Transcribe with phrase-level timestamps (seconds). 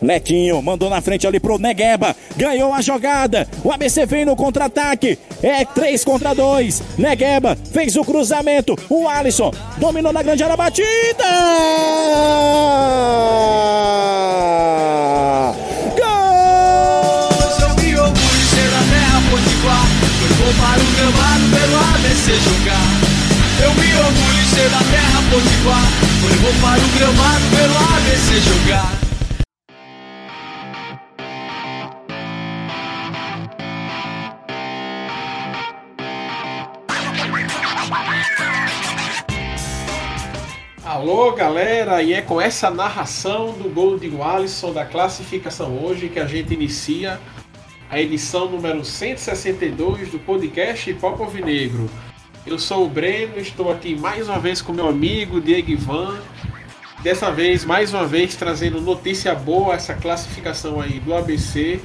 [0.00, 2.14] Netinho mandou na frente ali pro Negueba.
[2.36, 3.46] Ganhou a jogada.
[3.64, 5.18] O ABC vem no contra-ataque.
[5.42, 6.82] É 3 contra 2.
[6.98, 8.76] Negueba fez o cruzamento.
[8.88, 11.24] O Alisson dominou na grande área batida.
[15.96, 16.30] Gol!
[17.60, 18.20] Eu me orgulho
[24.10, 25.86] orgulho ser da terra potiguar.
[26.20, 28.99] Foi bom para o gramado pelo ABC jogar.
[41.00, 46.20] Alô galera, e é com essa narração do gol de Alisson da classificação hoje que
[46.20, 47.18] a gente inicia
[47.88, 51.88] a edição número 162 do podcast Pop Alvinegro.
[52.46, 56.20] Eu sou o Breno, estou aqui mais uma vez com meu amigo Diego Ivan.
[57.02, 61.80] Dessa vez, mais uma vez, trazendo notícia boa, essa classificação aí do ABC.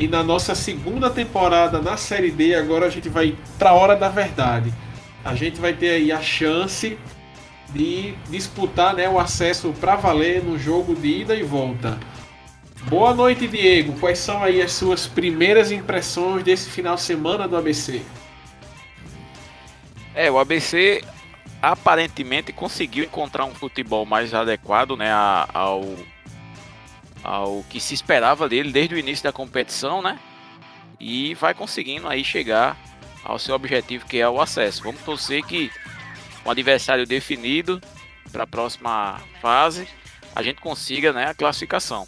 [0.00, 3.94] E na nossa segunda temporada na Série D, agora a gente vai para a hora
[3.94, 4.72] da verdade.
[5.22, 6.96] A gente vai ter aí a chance
[7.70, 11.98] de disputar né, o acesso para valer no jogo de ida e volta.
[12.88, 13.98] Boa noite, Diego.
[13.98, 18.02] Quais são aí as suas primeiras impressões desse final de semana do ABC?
[20.14, 21.04] É, o ABC
[21.60, 25.84] aparentemente conseguiu encontrar um futebol mais adequado né, ao,
[27.22, 30.18] ao que se esperava dele desde o início da competição, né?
[30.98, 32.76] E vai conseguindo aí chegar
[33.24, 34.82] ao seu objetivo que é o acesso.
[34.82, 35.70] Vamos torcer que
[36.44, 37.80] um adversário definido
[38.30, 39.88] para a próxima fase,
[40.34, 42.06] a gente consiga né, a classificação.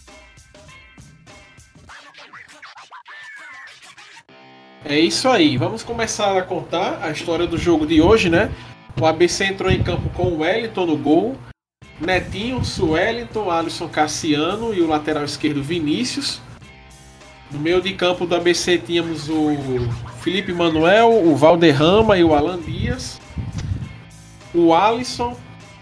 [4.84, 8.51] É isso aí, vamos começar a contar a história do jogo de hoje, né?
[8.98, 11.36] O ABC entrou em campo com o Wellington no gol,
[12.01, 16.41] Netinho, Suellington, Alisson Cassiano e o lateral esquerdo Vinícius.
[17.51, 19.51] No meio de campo do ABC tínhamos o
[20.23, 23.20] Felipe Manuel, o Valderrama e o Alan Dias
[24.55, 25.36] o Alisson,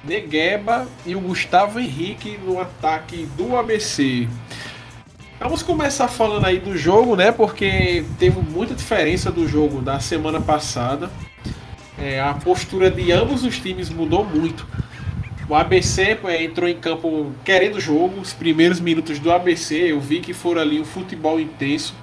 [0.04, 4.28] Negueba e o Gustavo Henrique no ataque do ABC.
[5.40, 7.30] Vamos começar falando aí do jogo, né?
[7.30, 11.10] Porque teve muita diferença do jogo da semana passada.
[11.96, 14.66] É, a postura de ambos os times mudou muito.
[15.48, 18.20] O ABC é, entrou em campo querendo jogo.
[18.20, 21.94] Os primeiros minutos do ABC eu vi que foram ali um futebol intenso.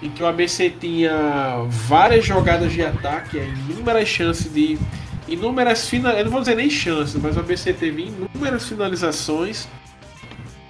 [0.00, 4.78] Em que o ABC tinha várias jogadas de ataque, é, inúmeras chances de
[5.26, 9.68] inúmeras finalizações, eu não vou dizer nem chances, mas o ABC teve inúmeras finalizações,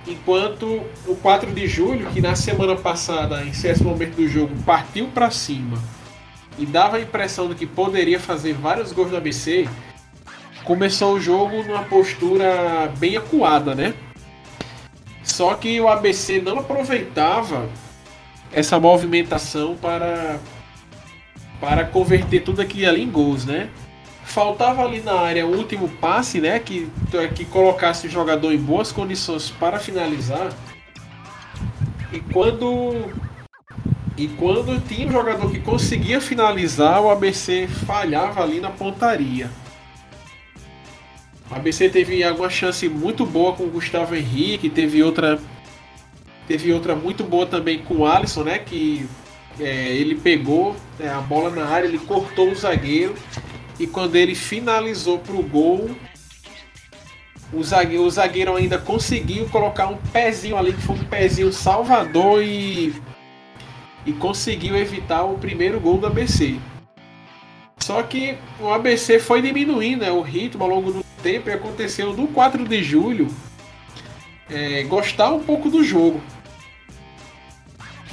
[0.06, 5.08] enquanto o 4 de julho, que na semana passada, em certo momento do jogo, partiu
[5.08, 5.78] para cima
[6.58, 9.68] e dava a impressão de que poderia fazer vários gols do ABC,
[10.64, 13.94] começou o jogo numa postura bem acuada, né?
[15.22, 17.68] Só que o ABC não aproveitava
[18.52, 20.38] essa movimentação para
[21.60, 23.70] para converter tudo aquilo ali em gols, né?
[24.24, 26.58] Faltava ali na área o último passe, né?
[26.58, 26.88] Que,
[27.34, 30.52] que colocasse o jogador em boas condições para finalizar.
[32.12, 33.12] E quando
[34.16, 39.50] e quando tinha um jogador que conseguia finalizar, o ABC falhava ali na pontaria.
[41.50, 45.38] O ABC teve alguma chance muito boa com o Gustavo Henrique, teve outra
[46.46, 48.58] teve outra muito boa também com o Alisson, né?
[48.58, 49.06] Que
[49.58, 53.14] é, ele pegou é, a bola na área, ele cortou o zagueiro
[53.78, 55.90] e quando ele finalizou para o gol,
[57.52, 62.42] o zagueiro, o zagueiro ainda conseguiu colocar um pezinho ali, que foi um pezinho salvador
[62.42, 62.94] e,
[64.04, 66.58] e conseguiu evitar o primeiro gol do ABC.
[67.78, 72.12] Só que o ABC foi diminuindo né, o ritmo ao longo do tempo e aconteceu
[72.14, 73.28] no 4 de julho
[74.48, 76.20] é, gostar um pouco do jogo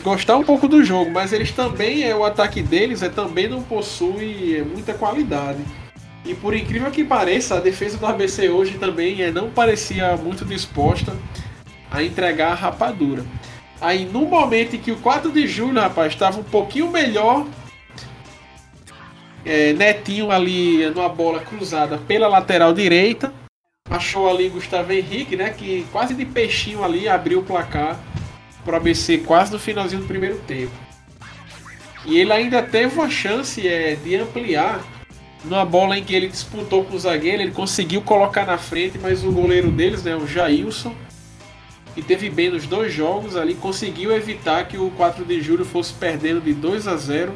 [0.02, 3.62] gostar um pouco do jogo, mas eles também, é, o ataque deles é, também não
[3.62, 5.60] possui é, muita qualidade.
[6.26, 10.46] E por incrível que pareça, a defesa do ABC hoje também é, não parecia muito
[10.46, 11.16] disposta
[11.90, 13.26] a entregar a rapadura.
[13.80, 17.48] Aí no momento em que o 4 de julho, rapaz, estava um pouquinho melhor,
[19.44, 23.34] é, Netinho ali numa bola cruzada pela lateral direita,
[23.90, 28.00] achou ali Gustavo Henrique, né, que quase de peixinho ali abriu o placar
[28.64, 30.72] para o ABC quase no finalzinho do primeiro tempo.
[32.06, 34.84] E ele ainda teve uma chance é, de ampliar
[35.44, 39.24] numa bola em que ele disputou com o zagueiro, ele conseguiu colocar na frente, mas
[39.24, 40.96] o goleiro deles, né, o Jailson,
[41.96, 45.94] que teve bem nos dois jogos ali, conseguiu evitar que o 4 de julho fosse
[45.94, 47.34] perdendo de 2 a 0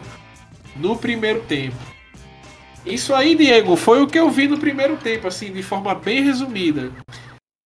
[0.75, 1.75] no primeiro tempo.
[2.86, 6.24] Isso aí, Diego, foi o que eu vi no primeiro tempo, assim, de forma bem
[6.24, 6.92] resumida.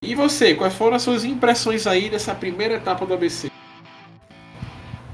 [0.01, 3.48] E você, quais foram as suas impressões aí dessa primeira etapa do ABC?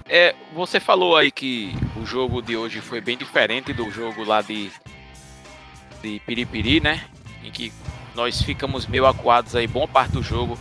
[0.08, 4.42] É, você falou aí que o jogo de hoje foi bem diferente do jogo lá
[4.42, 4.72] de,
[6.02, 7.04] de Piripiri, né?
[7.44, 7.74] Em que
[8.14, 10.58] nós ficamos meio acuados aí boa parte do jogo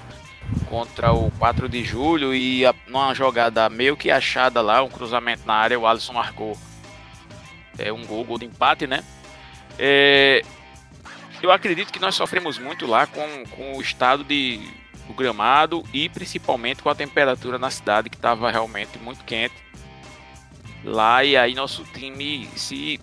[0.69, 5.43] contra o 4 de julho e a, numa jogada meio que achada lá, um cruzamento
[5.47, 6.59] na área, o Alisson marcou
[7.79, 9.05] é, um gol, gol de empate, né?
[9.79, 10.43] É,
[11.43, 14.61] eu acredito que nós sofremos muito lá com, com o estado de,
[15.07, 19.55] do gramado e principalmente com a temperatura na cidade que estava realmente muito quente
[20.85, 23.01] lá e aí nosso time se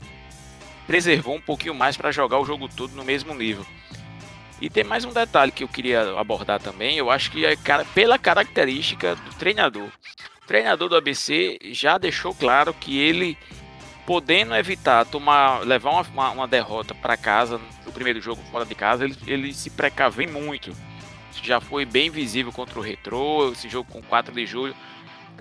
[0.86, 3.66] preservou um pouquinho mais para jogar o jogo todo no mesmo nível.
[4.60, 7.56] E tem mais um detalhe que eu queria abordar também, eu acho que é
[7.96, 9.88] pela característica do treinador.
[10.44, 13.38] O treinador do ABC já deixou claro que ele
[14.06, 19.06] podendo evitar tomar, levar uma, uma derrota para casa no primeiro jogo fora de casa,
[19.06, 20.76] ele, ele se precavem muito.
[21.42, 24.76] Já foi bem visível contra o Retro, esse jogo com 4 de julho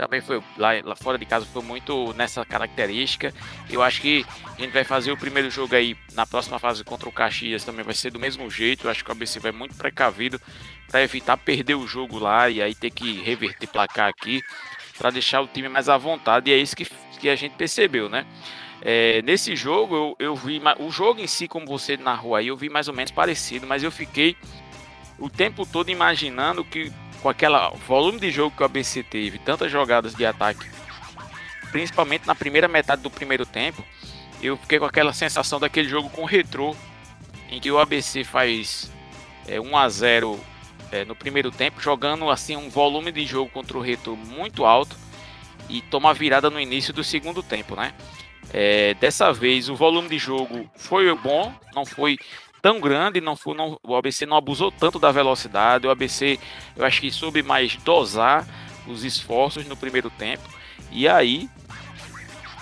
[0.01, 3.35] também foi lá, lá fora de casa foi muito nessa característica.
[3.69, 4.25] Eu acho que
[4.57, 7.85] a gente vai fazer o primeiro jogo aí na próxima fase contra o Caxias também
[7.85, 8.87] vai ser do mesmo jeito.
[8.87, 10.41] Eu acho que o ABC vai muito precavido
[10.89, 14.41] para evitar perder o jogo lá e aí ter que reverter placar aqui
[14.97, 16.51] para deixar o time mais à vontade.
[16.51, 16.87] E é isso que,
[17.19, 18.25] que a gente percebeu, né?
[18.83, 22.57] É, nesse jogo eu, eu vi o jogo em si, como você narrou aí, eu
[22.57, 24.35] vi mais ou menos parecido, mas eu fiquei
[25.21, 26.91] o tempo todo imaginando que
[27.23, 30.67] com aquela volume de jogo que o ABC teve, tantas jogadas de ataque,
[31.71, 33.85] principalmente na primeira metade do primeiro tempo,
[34.43, 36.75] eu fiquei com aquela sensação daquele jogo com o Retro,
[37.51, 38.91] em que o ABC faz
[39.47, 40.41] é, 1 a 0
[40.91, 44.97] é, no primeiro tempo, jogando assim um volume de jogo contra o Retro muito alto
[45.69, 47.95] e toma virada no início do segundo tempo, né?
[48.53, 52.19] É, dessa vez o volume de jogo foi bom, não foi
[52.61, 56.39] tão grande, não foi, não, o ABC não abusou tanto da velocidade, o ABC
[56.77, 58.47] eu acho que soube mais dosar
[58.87, 60.43] os esforços no primeiro tempo
[60.91, 61.49] e aí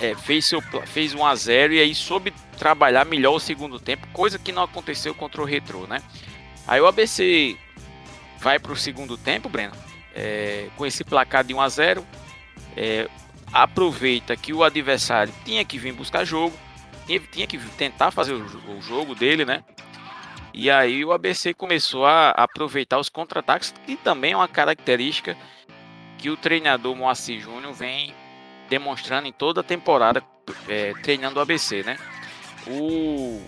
[0.00, 4.06] é, fez, seu, fez 1 a 0 e aí soube trabalhar melhor o segundo tempo,
[4.12, 6.02] coisa que não aconteceu contra o Retro, né?
[6.66, 7.56] Aí o ABC
[8.38, 9.74] vai para o segundo tempo, Breno,
[10.14, 12.06] é, com esse placar de 1 a 0
[12.76, 13.08] é,
[13.52, 16.56] aproveita que o adversário tinha que vir buscar jogo,
[17.32, 19.64] tinha que tentar fazer o jogo dele, né?
[20.52, 25.36] E aí o ABC começou a aproveitar os contra-ataques, que também é uma característica
[26.16, 28.14] que o treinador Moacir Júnior vem
[28.68, 30.22] demonstrando em toda a temporada
[30.68, 31.98] é, treinando o ABC, né?
[32.66, 33.40] O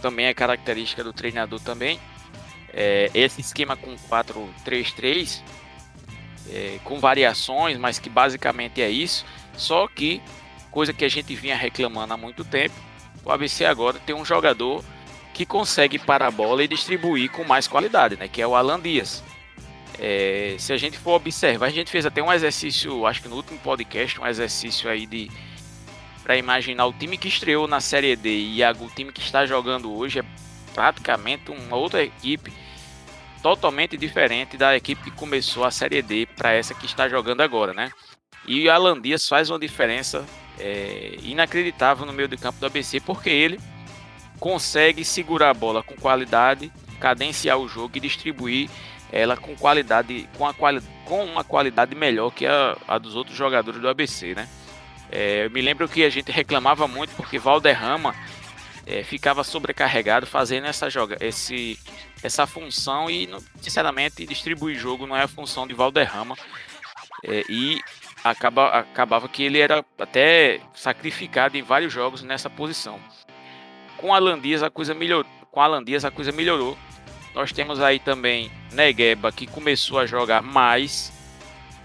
[0.00, 2.00] também é característica do treinador também.
[2.72, 5.42] É, esse esquema com 4-3-3
[6.50, 9.24] é, com variações, mas que basicamente é isso.
[9.56, 10.22] Só que
[10.70, 12.74] coisa que a gente vinha reclamando há muito tempo,
[13.24, 14.84] o ABC agora tem um jogador
[15.38, 18.26] que consegue parar a bola e distribuir com mais qualidade, né?
[18.26, 19.22] Que é o Alan Dias.
[19.96, 23.36] É, se a gente for observar, a gente fez até um exercício, acho que no
[23.36, 25.30] último podcast, um exercício aí de
[26.24, 29.96] para imaginar o time que estreou na Série D e o time que está jogando
[29.96, 30.24] hoje é
[30.74, 32.52] praticamente uma outra equipe
[33.40, 37.72] totalmente diferente da equipe que começou a Série D para essa que está jogando agora,
[37.72, 37.92] né?
[38.44, 40.26] E o Alan Dias faz uma diferença
[40.58, 43.60] é, inacreditável no meio do campo do ABC porque ele
[44.38, 48.70] consegue segurar a bola com qualidade, cadenciar o jogo e distribuir
[49.10, 53.36] ela com qualidade, com, a quali com uma qualidade melhor que a, a dos outros
[53.36, 54.48] jogadores do ABC, né?
[55.10, 58.14] É, eu me lembro que a gente reclamava muito porque Valderrama
[58.86, 61.78] é, ficava sobrecarregado fazendo essa joga, esse,
[62.22, 63.28] essa função e,
[63.60, 66.36] sinceramente, distribuir jogo não é a função de Valderrama
[67.24, 67.80] é, e
[68.22, 73.00] acaba, acabava que ele era até sacrificado em vários jogos nessa posição.
[73.98, 75.30] Com Alan Dias a coisa melhorou.
[75.50, 76.78] Com Alan Dias a coisa melhorou.
[77.34, 81.12] Nós temos aí também Negueba que começou a jogar mais.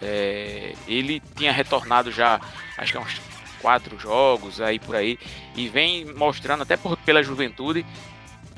[0.01, 2.39] É, ele tinha retornado já,
[2.77, 3.22] acho que uns
[3.62, 5.17] quatro jogos aí por aí
[5.55, 7.86] e vem mostrando até por, pela juventude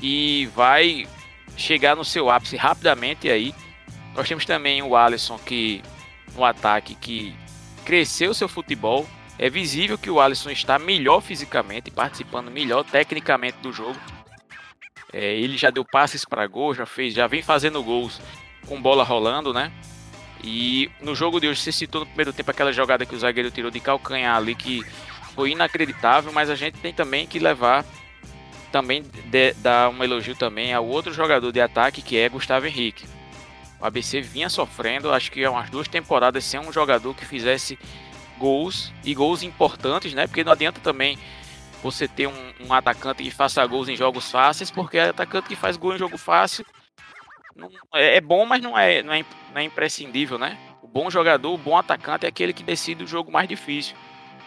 [0.01, 1.07] e vai
[1.55, 3.53] chegar no seu ápice rapidamente aí.
[4.15, 5.83] Nós temos também o Alisson que
[6.33, 7.35] no ataque que
[7.85, 9.07] cresceu seu futebol,
[9.37, 13.99] é visível que o Alisson está melhor fisicamente, participando melhor tecnicamente do jogo.
[15.11, 18.21] É, ele já deu passes para gol, já fez, já vem fazendo gols
[18.65, 19.71] com bola rolando, né?
[20.43, 23.51] E no jogo de hoje você citou no primeiro tempo aquela jogada que o zagueiro
[23.51, 24.81] tirou de calcanhar ali que
[25.33, 27.85] foi inacreditável, mas a gente tem também que levar
[28.71, 33.05] também de, dar um elogio também ao outro jogador de ataque que é Gustavo Henrique.
[33.79, 37.77] O ABC vinha sofrendo, acho que há umas duas temporadas sem um jogador que fizesse
[38.37, 40.27] gols e gols importantes, né?
[40.27, 41.17] Porque não adianta também
[41.81, 45.55] você ter um, um, atacante que faça gols em jogos fáceis, porque é atacante que
[45.55, 46.65] faz gol em jogo fácil
[47.55, 50.57] não é, é, bom, mas não é, não é, não é imprescindível, né?
[50.81, 53.95] O bom jogador, o bom atacante é aquele que decide o jogo mais difícil.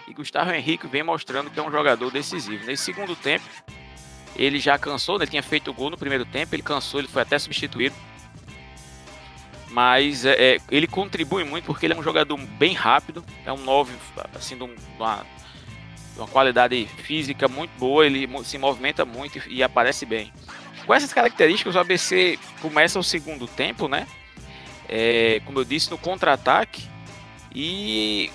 [0.06, 2.66] E Gustavo Henrique vem mostrando que é um jogador decisivo.
[2.66, 3.44] Nesse segundo tempo,
[4.36, 5.24] ele já cansou, né?
[5.24, 7.94] Ele tinha feito gol no primeiro tempo, ele cansou, ele foi até substituído.
[9.70, 13.62] Mas é, é ele contribui muito porque ele é um jogador bem rápido, é um
[13.62, 13.92] 9,
[14.34, 15.26] assim, de uma,
[16.14, 20.32] de uma qualidade física muito boa, ele se movimenta muito e aparece bem.
[20.86, 24.06] Com essas características, o ABC começa o segundo tempo, né?
[24.88, 26.88] É, como eu disse, no contra-ataque.
[27.54, 28.30] E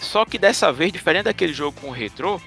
[0.00, 2.40] só que dessa vez, diferente daquele jogo com o Retro,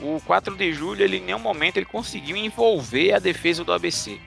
[0.00, 4.18] o 4 de julho, ele em nenhum momento ele conseguiu envolver a defesa do ABC.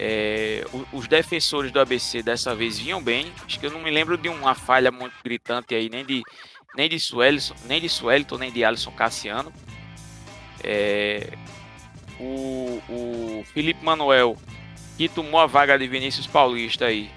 [0.00, 3.32] É, os defensores do ABC dessa vez vinham bem.
[3.44, 6.22] Acho que eu não me lembro de uma falha muito gritante aí, nem de
[6.76, 9.52] nem de Suelton, nem de Suelton, nem de Alisson Cassiano.
[10.62, 11.32] É,
[12.20, 14.36] o, o Felipe Manuel,
[14.96, 17.10] que tomou a vaga de Vinícius Paulista aí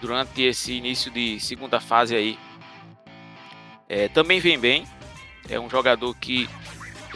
[0.00, 2.36] durante esse início de segunda fase aí,
[3.88, 4.84] é, também vem bem.
[5.48, 6.48] É um jogador que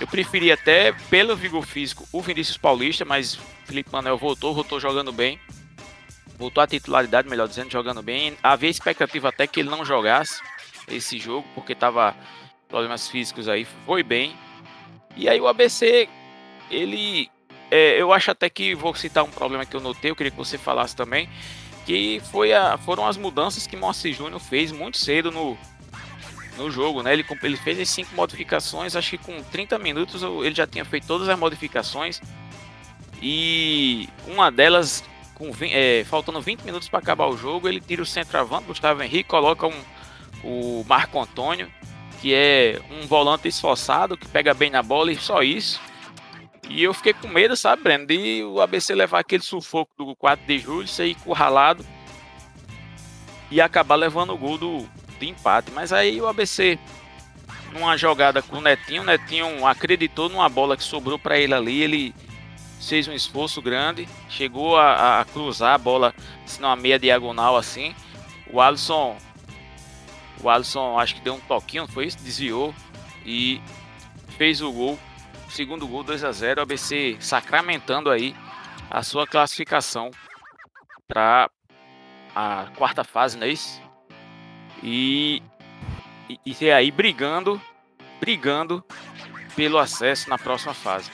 [0.00, 3.38] eu preferi até pelo vigor físico o Vinícius Paulista, mas
[3.70, 5.38] Felipe Manuel voltou, voltou jogando bem.
[6.36, 8.36] Voltou à titularidade, melhor dizendo, jogando bem.
[8.42, 10.42] Havia expectativa até que ele não jogasse
[10.88, 12.16] esse jogo, porque tava
[12.68, 13.64] problemas físicos aí.
[13.86, 14.36] Foi bem.
[15.16, 16.08] E aí o ABC,
[16.68, 17.30] ele.
[17.70, 20.36] É, eu acho até que vou citar um problema que eu notei, eu queria que
[20.36, 21.28] você falasse também.
[21.86, 25.56] Que foi a, foram as mudanças que Moacir Júnior fez muito cedo no,
[26.56, 27.12] no jogo, né?
[27.12, 31.06] Ele, ele fez as cinco modificações, acho que com 30 minutos ele já tinha feito
[31.06, 32.20] todas as modificações.
[33.20, 38.06] E uma delas, com, é, faltando 20 minutos para acabar o jogo, ele tira o
[38.06, 39.82] centroavante, Gustavo Henrique, coloca um,
[40.42, 41.70] o Marco Antônio,
[42.20, 45.80] que é um volante esforçado, que pega bem na bola e só isso.
[46.68, 50.46] E eu fiquei com medo, sabe, Breno, de o ABC levar aquele sufoco do 4
[50.46, 51.84] de julho, sair curralado
[53.50, 55.72] e acabar levando o gol do, de empate.
[55.72, 56.78] Mas aí o ABC,
[57.72, 61.82] numa jogada com o Netinho, o Netinho acreditou numa bola que sobrou para ele ali,
[61.82, 62.14] ele
[62.80, 66.14] fez um esforço grande, chegou a, a cruzar a bola,
[66.46, 67.94] se não a meia diagonal assim.
[68.52, 69.16] O Alisson,
[70.42, 72.18] o Alisson acho que deu um toquinho, foi isso?
[72.18, 72.74] Desviou
[73.24, 73.60] e
[74.36, 74.98] fez o gol.
[75.48, 78.34] Segundo gol 2 a 0, o ABC sacramentando aí
[78.88, 80.10] a sua classificação
[81.06, 81.50] para
[82.34, 83.80] a quarta fase, não é isso?
[84.82, 85.42] e,
[86.28, 87.60] e, e aí brigando,
[88.18, 88.84] brigando
[89.54, 91.10] pelo acesso na próxima fase.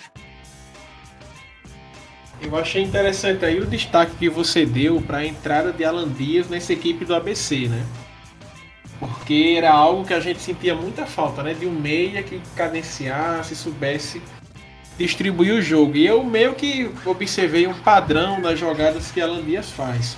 [2.40, 6.48] Eu achei interessante aí o destaque que você deu para a entrada de Alan Dias
[6.48, 7.84] nessa equipe do ABC, né?
[8.98, 11.54] Porque era algo que a gente sentia muita falta, né?
[11.54, 14.22] De um meia que cadenciasse, soubesse
[14.98, 15.96] distribuir o jogo.
[15.96, 20.16] E eu meio que observei um padrão nas jogadas que Alan Dias faz.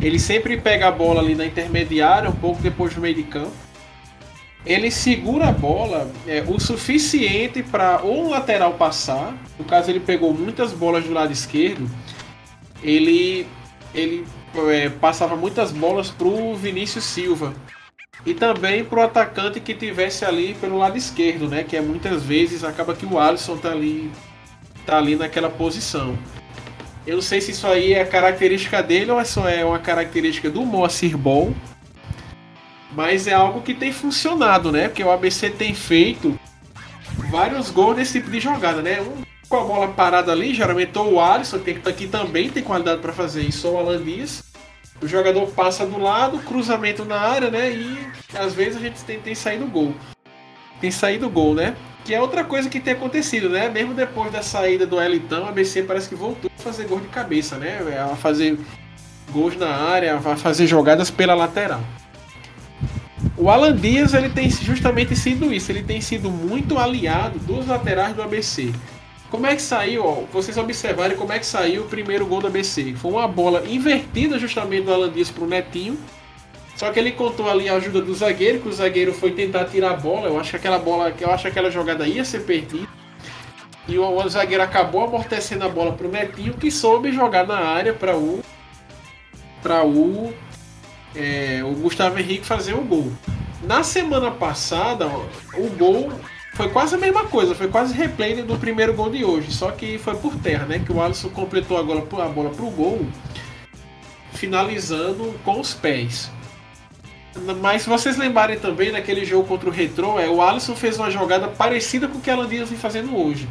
[0.00, 3.65] Ele sempre pega a bola ali na intermediária, um pouco depois do meio de campo.
[4.66, 9.32] Ele segura a bola é, o suficiente para ou um lateral passar.
[9.56, 11.88] No caso, ele pegou muitas bolas do lado esquerdo.
[12.82, 13.46] Ele,
[13.94, 14.26] ele
[14.68, 17.54] é, passava muitas bolas para o Vinícius Silva.
[18.24, 21.62] E também para o atacante que tivesse ali pelo lado esquerdo, né?
[21.62, 24.10] Que é muitas vezes acaba que o Alisson tá ali,
[24.84, 26.18] tá ali naquela posição.
[27.06, 30.62] Eu não sei se isso aí é característica dele ou só é uma característica do
[30.62, 31.54] Moacir Ball.
[32.96, 34.88] Mas é algo que tem funcionado, né?
[34.88, 36.40] Porque o ABC tem feito
[37.30, 39.02] vários gols nesse tipo de jogada, né?
[39.02, 42.50] Um com a bola parada ali, geralmente ou o Alisson, tem que estar aqui também,
[42.50, 44.42] tem qualidade para fazer isso, ou o Alan Dias.
[45.00, 47.70] O jogador passa do lado, cruzamento na área, né?
[47.70, 47.98] E
[48.34, 49.94] às vezes a gente tem, tem saído gol.
[50.80, 51.76] Tem saído gol, né?
[52.04, 53.68] Que é outra coisa que tem acontecido, né?
[53.68, 57.08] Mesmo depois da saída do Elitão, a ABC parece que voltou a fazer gol de
[57.08, 57.78] cabeça, né?
[58.10, 58.58] A fazer
[59.30, 61.80] gols na área, a fazer jogadas pela lateral.
[63.36, 68.14] O Alan Dias ele tem justamente sido isso, ele tem sido muito aliado dos laterais
[68.14, 68.72] do ABC.
[69.30, 72.46] Como é que saiu, ó, vocês observarem como é que saiu o primeiro gol do
[72.46, 72.94] ABC.
[72.96, 75.98] Foi uma bola invertida justamente do Alan Dias para o Netinho,
[76.76, 79.92] só que ele contou ali a ajuda do zagueiro, que o zagueiro foi tentar tirar
[79.92, 80.28] a bola.
[80.28, 82.86] Eu acho que aquela bola, eu acho que aquela jogada ia ser perdida.
[83.88, 87.58] E o, o zagueiro acabou amortecendo a bola para o Netinho, que soube jogar na
[87.58, 88.40] área para o
[89.62, 90.32] para o
[91.16, 93.10] é, o Gustavo Henrique fazer o gol.
[93.62, 96.12] Na semana passada, o gol
[96.54, 99.98] foi quase a mesma coisa, foi quase replay do primeiro gol de hoje, só que
[99.98, 100.78] foi por terra, né?
[100.78, 103.06] Que o Alisson completou a bola, a bola para o gol,
[104.32, 106.30] finalizando com os pés.
[107.60, 111.10] Mas se vocês lembrarem também naquele jogo contra o Retro, é, o Alisson fez uma
[111.10, 113.46] jogada parecida com o que ela Dias vem fazendo hoje.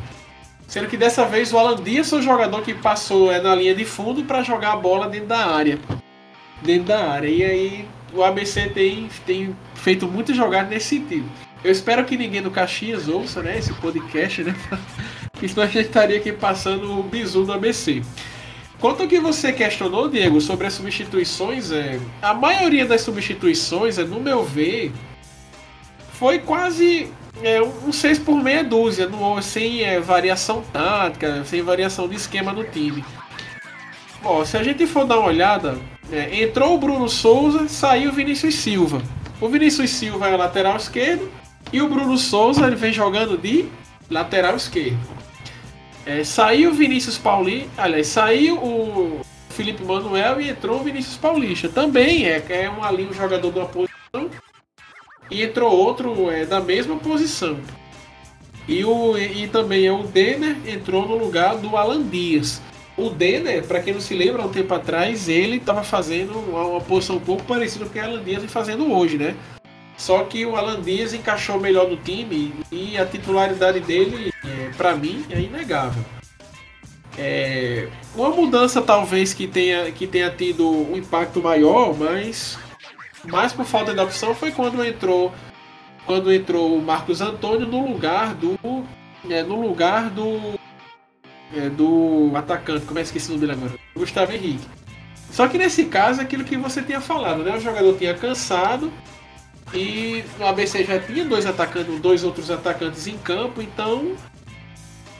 [0.68, 3.76] Sendo que dessa vez o Alan Dias foi o jogador que passou é, na linha
[3.76, 5.80] de fundo para jogar a bola dentro da área.
[6.66, 7.28] Dentro da área.
[7.28, 11.30] E aí o ABC tem, tem feito muitas jogadas nesse sentido.
[11.64, 14.56] Eu espero que ninguém do Caxias ouça né, esse podcast, né?
[15.32, 18.02] Porque senão a gente estaria aqui passando o bizu do ABC.
[18.80, 24.04] Quanto ao que você questionou, Diego, sobre as substituições, é, a maioria das substituições, é,
[24.04, 24.92] no meu ver,
[26.14, 32.08] foi quase é, um 6 por meia dúzia, no, sem é, variação tática, sem variação
[32.08, 33.04] de esquema no time.
[34.22, 35.78] Bom, se a gente for dar uma olhada,
[36.12, 39.02] é, entrou o Bruno Souza, saiu o Vinícius Silva.
[39.42, 41.30] O Vinícius Silva é lateral esquerdo
[41.72, 43.66] e o Bruno Souza ele vem jogando de
[44.10, 44.98] lateral esquerdo.
[46.06, 51.68] É, saiu o Vinícius Paulista, aliás, saiu o Felipe Manuel e entrou o Vinícius Paulista.
[51.68, 54.30] Também é, é um, ali um jogador de uma posição
[55.32, 57.58] e entrou outro é, da mesma posição.
[58.68, 62.62] E, o, e também é o Denner entrou no lugar do Alan Dias.
[62.98, 66.66] O Denner, para quem não se lembra, há um tempo atrás, ele estava fazendo uma,
[66.66, 69.36] uma, posição um pouco parecida com o que o Alan Dias vem fazendo hoje, né?
[69.98, 74.96] Só que o Alan Dias encaixou melhor no time e a titularidade dele, é, para
[74.96, 76.04] mim, é inegável.
[77.18, 82.58] É, uma mudança talvez que tenha, que tenha tido um impacto maior, mas
[83.25, 85.34] mais por falta de opção foi quando entrou
[86.06, 88.58] quando entrou o Marcos Antônio no lugar do
[89.30, 90.55] é, no lugar do
[91.54, 93.80] é, do atacante, como é que esqueci o nome dele agora?
[93.96, 94.68] Gustavo Henrique.
[95.32, 97.56] Só que nesse caso, aquilo que você tinha falado, né?
[97.58, 98.92] O jogador tinha cansado
[99.74, 104.16] e o ABC já tinha dois atacantes, dois outros atacantes em campo, então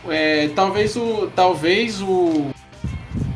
[0.08, 2.48] é, talvez o talvez o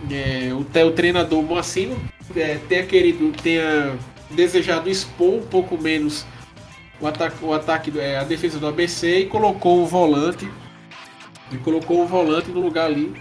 [0.10, 1.98] é, o, o treinador Moacino
[2.36, 3.98] é, tenha querido tenha
[4.30, 6.26] desejado expor um pouco menos
[7.02, 10.50] o ataque, o ataque é, a defesa do ABC e colocou o volante
[11.52, 13.14] e colocou o volante no lugar ali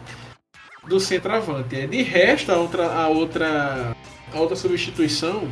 [0.86, 1.76] do centroavante.
[1.76, 3.96] É, de resto, a outra, a outra,
[4.32, 5.48] a outra substituição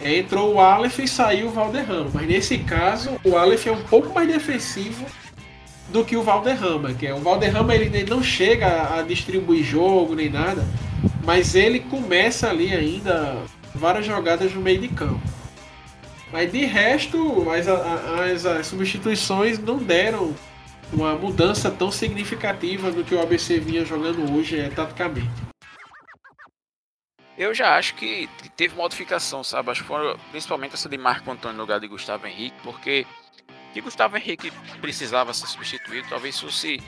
[0.00, 2.10] é, entrou o Aleph e saiu o Valderrama.
[2.14, 5.04] Mas nesse caso, o Aleph é um pouco mais defensivo
[5.90, 10.30] do que o Valderrama, que é o Valderrama ele não chega a distribuir jogo nem
[10.30, 10.64] nada,
[11.24, 13.36] mas ele começa ali ainda
[13.74, 15.20] várias jogadas no meio de campo.
[16.32, 20.32] Mas de resto, as, as, as substituições não deram
[20.92, 25.30] uma mudança tão significativa do que o ABC vinha jogando hoje é, taticamente.
[27.38, 29.70] Eu já acho que teve modificação, sabe?
[29.70, 29.90] Acho que
[30.30, 33.06] principalmente essa de Marco Antônio no lugar de Gustavo Henrique, porque
[33.72, 36.82] que Gustavo Henrique precisava ser substituído, talvez fosse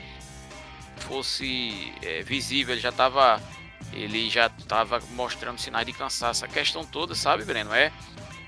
[0.97, 3.41] fosse é, visível, ele já estava
[3.91, 6.45] ele já estava mostrando sinais de cansaço.
[6.45, 7.91] A questão toda, sabe, Breno, é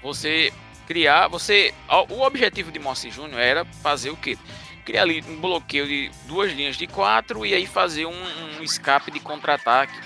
[0.01, 0.53] você
[0.87, 1.73] criar, você,
[2.09, 4.37] o objetivo de Moacir Júnior era fazer o quê?
[4.85, 8.23] Criar ali um bloqueio de duas linhas de quatro e aí fazer um,
[8.59, 9.99] um escape de contra-ataque.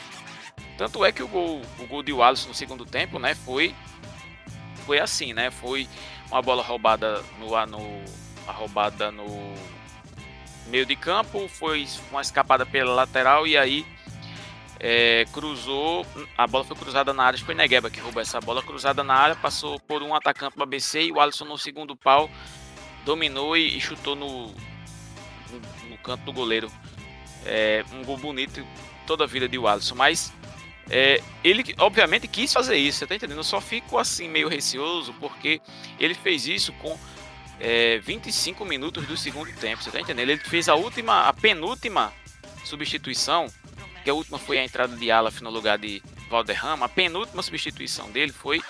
[0.78, 3.76] Tanto é que o gol, o gol de Wallace no segundo tempo, né, foi
[4.86, 5.52] foi assim, né?
[5.52, 5.88] Foi
[6.32, 8.04] uma bola roubada no no
[8.48, 9.54] roubada no
[10.68, 13.86] meio de campo, foi uma escapada pela lateral e aí
[14.80, 16.06] é, cruzou,
[16.38, 19.36] a bola foi cruzada na área, foi Negueba que roubou essa bola cruzada na área,
[19.36, 22.30] passou por um atacante do ABC e o Alisson no segundo pau
[23.04, 24.54] dominou e, e chutou no,
[26.10, 26.72] canto do goleiro.
[27.45, 28.65] É, um gol bonito
[29.06, 30.34] toda a vida de Alisson, mas
[30.89, 33.38] é, ele obviamente quis fazer isso, você tá entendendo?
[33.38, 35.62] Eu só fico assim meio receoso porque
[36.00, 36.98] ele fez isso com
[37.60, 40.30] é, 25 minutos do segundo tempo, você tá entendendo?
[40.30, 42.12] Ele fez a última, a penúltima
[42.65, 43.48] substituição
[44.04, 48.12] que a última foi a entrada de Alaf no lugar de Valderrama, a penúltima substituição
[48.12, 48.62] dele foi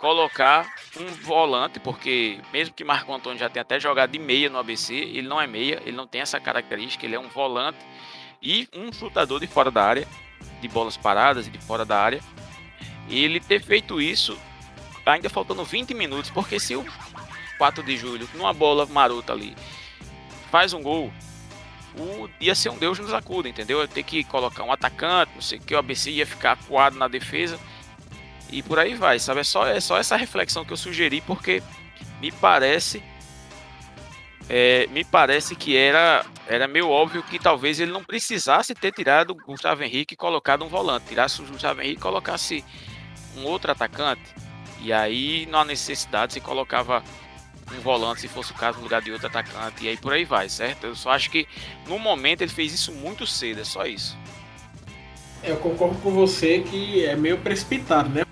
[0.00, 0.66] colocar
[0.98, 4.94] um volante, porque mesmo que Marco Antônio já tenha até jogado de meia no ABC,
[4.94, 7.78] ele não é meia, ele não tem essa característica, ele é um volante
[8.42, 10.08] e um chutador de fora da área,
[10.60, 12.20] de bolas paradas e de fora da área.
[13.08, 14.38] Ele ter feito isso
[15.04, 16.84] ainda faltando 20 minutos, porque se o
[17.58, 19.54] 4 de julho, numa bola marota ali,
[20.50, 21.12] faz um gol,
[21.98, 23.80] o, ia ser um Deus nos acuda, entendeu?
[23.80, 26.96] Eu ter que colocar um atacante, não sei o que, o ABC ia ficar acuado
[26.96, 27.60] na defesa
[28.52, 29.40] e por aí vai, sabe?
[29.40, 31.62] É só, é só essa reflexão que eu sugeri porque
[32.20, 33.02] me parece
[34.52, 39.30] é, me parece que era, era meio óbvio que talvez ele não precisasse ter tirado
[39.30, 41.06] o Gustavo Henrique e colocado um volante.
[41.06, 42.64] Tirasse o Gustavo Henrique e colocasse
[43.36, 44.34] um outro atacante.
[44.80, 47.04] E aí, na necessidade, se colocava
[47.72, 50.24] um volante, se fosse o caso, no lugar de outro atacante, e aí por aí
[50.24, 50.88] vai, certo?
[50.88, 51.46] Eu só acho que
[51.86, 54.18] no momento ele fez isso muito cedo, é só isso.
[55.44, 58.24] Eu concordo com você que é meio precipitado, né?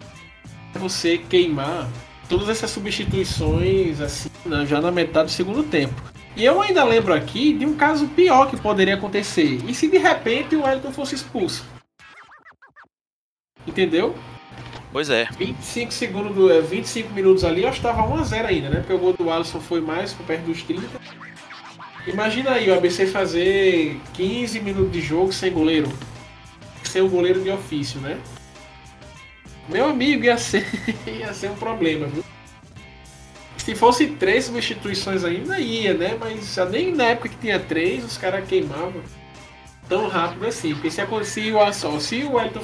[0.74, 1.88] Você queimar
[2.28, 4.28] todas essas substituições assim,
[4.66, 5.94] já na metade do segundo tempo.
[6.36, 9.58] E eu ainda lembro aqui de um caso pior que poderia acontecer.
[9.66, 11.64] E se de repente o Wellington fosse expulso?
[13.66, 14.14] Entendeu?
[14.92, 15.28] Pois é.
[15.36, 18.76] 25 segundos, do, 25 minutos ali, eu estava 1x0 ainda, né?
[18.80, 20.86] Porque o gol do Alisson foi mais, por perto dos 30.
[22.06, 25.92] Imagina aí o ABC fazer 15 minutos de jogo sem goleiro.
[26.84, 28.18] Sem o goleiro de ofício, né?
[29.68, 30.66] Meu amigo, ia ser,
[31.06, 32.24] ia ser um problema, viu?
[33.58, 36.16] Se fosse três substituições ainda ia, né?
[36.18, 39.02] Mas nem na época que tinha três, os caras queimavam
[39.88, 40.72] tão rápido assim.
[40.72, 42.62] Porque se acontecia o só, se o Wellington.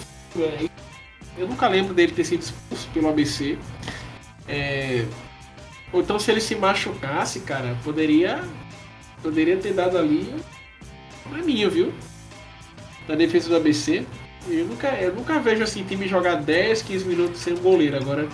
[1.36, 3.58] Eu nunca lembro dele ter sido expulso pelo ABC.
[4.48, 5.04] É,
[5.92, 8.42] ou então se ele se machucasse, cara, poderia.
[9.22, 11.92] Poderia ter dado ali um probleminha, viu?
[13.06, 14.06] Na defesa do ABC.
[14.48, 17.96] Eu nunca, eu nunca vejo assim time jogar 10, 15 minutos sem um goleiro.
[17.96, 18.28] Agora,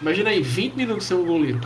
[0.00, 1.60] imagina aí, 20 minutos sem um goleiro.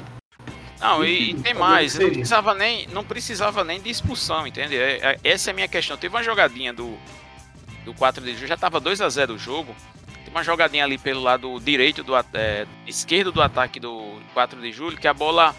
[0.81, 4.77] Não, e, e tem mais, não precisava, nem, não precisava nem de expulsão, entende?
[4.77, 5.97] É, é, essa é a minha questão.
[5.97, 6.97] Teve uma jogadinha do,
[7.85, 9.77] do 4 de julho, já tava 2 a 0 o jogo.
[10.25, 14.73] Teve uma jogadinha ali pelo lado direito, do é, esquerdo do ataque do 4 de
[14.73, 15.55] julho, que a bola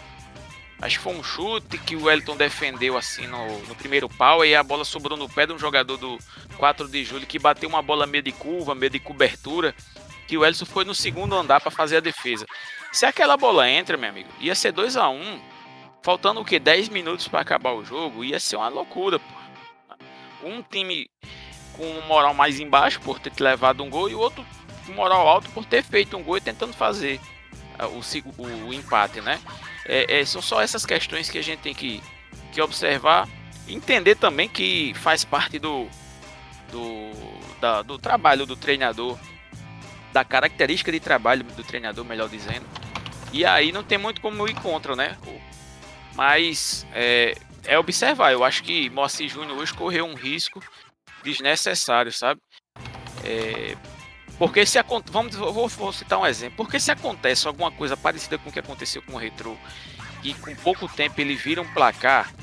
[0.82, 4.52] Acho que foi um chute que o Wellington defendeu assim no, no, primeiro pau e
[4.52, 6.18] a bola sobrou no pé de um jogador do
[6.56, 9.72] 4 de julho que bateu uma bola meio de curva, meio de cobertura,
[10.26, 12.44] que o Wellington foi no segundo andar para fazer a defesa.
[12.90, 15.40] Se aquela bola entra, meu amigo, ia ser 2 a 1 um,
[16.02, 19.42] faltando o que 10 minutos para acabar o jogo, ia ser uma loucura, pô.
[20.42, 21.08] Um time
[21.74, 24.44] com moral mais embaixo por ter levado um gol e o outro
[24.84, 27.20] com moral alto por ter feito um gol e tentando fazer
[27.78, 29.40] uh, o, o, o empate, né?
[29.86, 32.02] É, é, são só essas questões que a gente tem que,
[32.52, 33.28] que observar.
[33.68, 35.88] Entender também que faz parte do,
[36.70, 37.12] do,
[37.60, 39.18] da, do trabalho do treinador,
[40.12, 42.66] da característica de trabalho do treinador, melhor dizendo.
[43.32, 45.16] E aí não tem muito como ir contra, né?
[46.14, 48.32] Mas é, é observar.
[48.32, 50.62] Eu acho que Moacir Júnior hoje correu um risco
[51.22, 52.40] desnecessário, sabe?
[53.24, 53.76] É,
[54.42, 54.76] porque se
[55.12, 56.56] vamos, vou, vou, citar um exemplo.
[56.56, 59.56] Porque se acontece alguma coisa parecida com o que aconteceu com o Retro
[60.24, 62.34] e com pouco tempo ele vira um placar,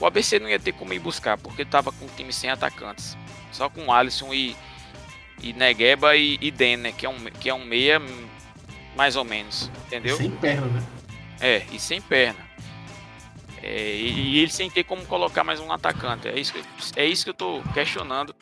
[0.00, 3.14] o ABC não ia ter como ir buscar, porque estava com um time sem atacantes.
[3.52, 4.56] Só com Alisson e,
[5.42, 8.00] e Negueba e, e Den, né, que é, um, que é um meia
[8.96, 10.16] mais ou menos, entendeu?
[10.16, 10.82] Sem perna, né?
[11.42, 12.40] É, e sem perna.
[13.62, 16.26] É, e, e, ele sem ter como colocar mais um atacante.
[16.26, 16.64] É isso que,
[16.96, 18.34] é isso que eu tô questionando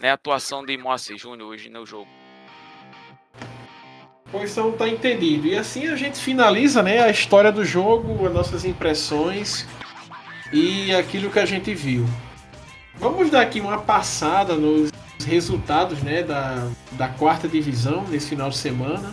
[0.00, 2.08] né, a atuação de Moacir Júnior hoje no jogo.
[4.32, 5.46] Pois então tá entendido.
[5.46, 9.66] E assim a gente finaliza né, a história do jogo, as nossas impressões
[10.52, 12.06] e aquilo que a gente viu.
[12.94, 14.90] Vamos dar aqui uma passada nos
[15.26, 19.12] resultados né, da, da quarta divisão nesse final de semana.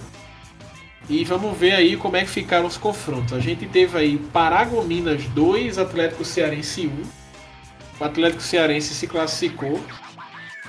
[1.10, 3.34] E vamos ver aí como é que ficaram os confrontos.
[3.34, 7.02] A gente teve aí Paragominas 2, Atlético Cearense 1.
[8.00, 9.82] O Atlético Cearense se classificou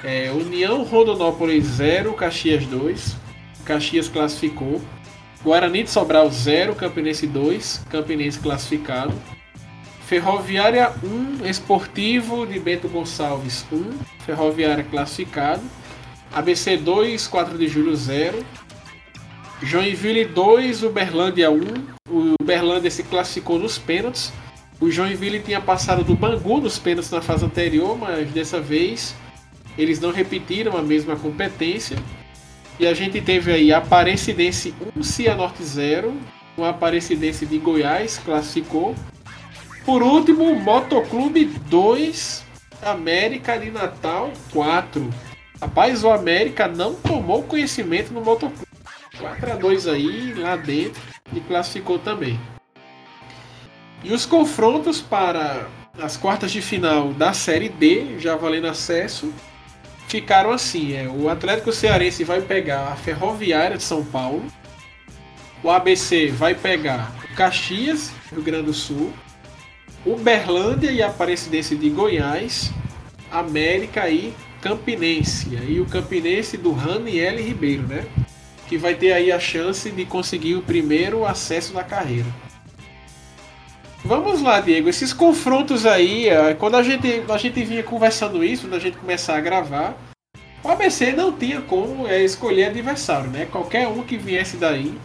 [0.05, 3.17] é, União Rondonópolis 0, Caxias 2.
[3.65, 4.81] Caxias classificou.
[5.43, 7.85] Guarani de Sobral 0, Campinense 2.
[7.91, 9.13] Campinense classificado.
[10.07, 13.99] Ferroviária 1, Esportivo de Bento Gonçalves 1.
[14.25, 15.63] Ferroviária classificado.
[16.33, 18.45] ABC 2, 4 de julho 0.
[19.63, 21.61] Joinville 2, Uberlândia 1.
[22.09, 24.33] O Uberlândia se classificou nos pênaltis.
[24.81, 29.15] O Joinville tinha passado do Bangu nos pênaltis na fase anterior, mas dessa vez
[29.79, 31.97] eles não repetiram a mesma competência.
[32.79, 36.13] E a gente teve aí a Aparecidense 1, Cianorte 0,
[36.57, 38.95] o Aparecidense de Goiás classificou.
[39.85, 42.45] Por último, Motoclube 2,
[42.83, 45.09] América de Natal 4.
[45.61, 48.67] Rapaz, o América não tomou conhecimento no Motoclube.
[49.19, 51.01] 4 a 2 aí, lá dentro,
[51.33, 52.39] e classificou também.
[54.05, 55.67] E os confrontos para
[56.01, 59.33] as quartas de final da Série D, já valendo acesso,
[60.09, 64.45] ficaram assim: é, o Atlético Cearense vai pegar a Ferroviária de São Paulo,
[65.63, 69.13] o ABC vai pegar o Caxias, Rio Grande do Sul,
[70.05, 72.73] Uberlândia e Aparecidense de Goiás,
[73.31, 75.49] América e Campinense.
[75.69, 78.07] E o Campinense do Raniel Ribeiro, né?
[78.67, 82.27] Que vai ter aí a chance de conseguir o primeiro acesso na carreira.
[84.05, 84.89] Vamos lá, Diego.
[84.89, 88.97] Esses confrontos aí, é, quando a gente, a gente vinha conversando isso, quando a gente
[88.97, 89.97] começar a gravar,
[90.63, 93.47] o ABC não tinha como é, escolher adversário, né?
[93.47, 94.99] Qualquer um que viesse daí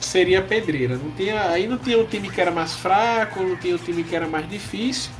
[0.00, 0.96] seria pedreira.
[0.96, 4.02] Não tinha, aí não tinha um time que era mais fraco, não tinha um time
[4.02, 5.10] que era mais difícil.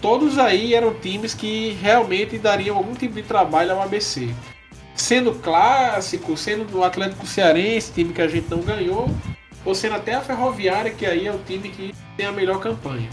[0.00, 4.28] Todos aí eram times que realmente dariam algum tipo de trabalho ao ABC.
[4.94, 9.10] Sendo clássico, sendo do Atlético Cearense, time que a gente não ganhou,
[9.66, 13.10] ou sendo até a Ferroviária, que aí é o time que tem a melhor campanha.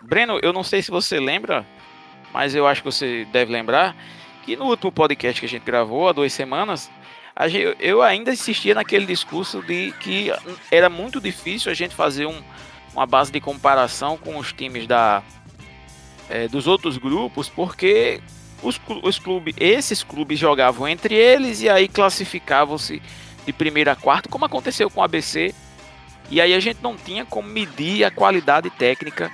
[0.00, 1.66] Breno, eu não sei se você lembra,
[2.32, 3.96] mas eu acho que você deve lembrar
[4.44, 6.90] que no último podcast que a gente gravou, há duas semanas,
[7.48, 10.30] gente, eu ainda insistia naquele discurso de que
[10.70, 12.42] era muito difícil a gente fazer um,
[12.92, 15.22] uma base de comparação com os times da,
[16.28, 18.20] é, dos outros grupos, porque
[18.62, 23.02] os, os clubes, esses clubes jogavam entre eles e aí classificavam-se
[23.44, 25.54] de primeira a quarta, como aconteceu com o ABC.
[26.30, 29.30] E aí a gente não tinha como medir a qualidade técnica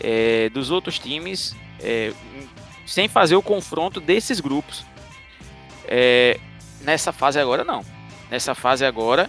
[0.00, 2.12] é, dos outros times é,
[2.86, 4.86] sem fazer o confronto desses grupos.
[5.86, 6.38] É,
[6.80, 7.84] nessa fase agora não.
[8.30, 9.28] Nessa fase agora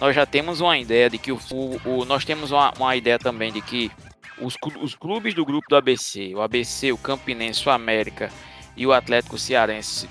[0.00, 1.38] nós já temos uma ideia de que o,
[1.84, 3.90] o, nós temos uma, uma, ideia também de que
[4.38, 8.30] os, os, clubes do grupo do ABC, o ABC, o Campinense, o América
[8.76, 10.08] e o Atlético Cearense,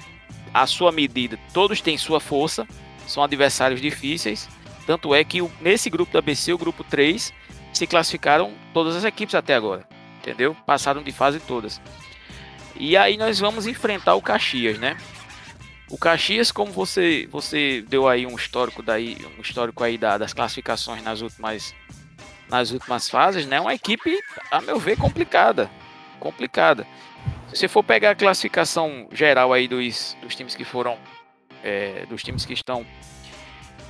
[0.54, 2.68] a sua medida, todos têm sua força,
[3.08, 4.48] são adversários difíceis.
[4.86, 7.34] Tanto é que nesse grupo do ABC, o grupo 3,
[7.74, 9.88] se classificaram todas as equipes até agora,
[10.20, 10.56] entendeu?
[10.66, 11.82] Passaram de fase todas.
[12.76, 14.98] E aí nós vamos enfrentar o Caxias, né?
[15.94, 20.34] O Caxias, como você você deu aí um histórico daí, um histórico aí da, das
[20.34, 21.72] classificações nas últimas
[22.50, 23.62] nas últimas fases, né?
[23.62, 25.70] Uma equipe, a meu ver, complicada,
[26.20, 26.88] complicada.
[27.48, 30.98] Se você for pegar a classificação geral aí dos, dos times que foram
[31.64, 32.84] é, dos times que estão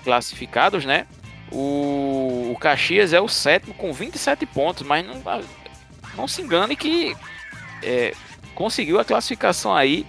[0.04, 1.08] classificados, né?
[1.54, 5.24] O, o Caxias é o sétimo com 27 pontos, mas não,
[6.18, 7.16] não se engane que
[7.82, 8.14] é,
[8.54, 10.06] conseguiu a classificação aí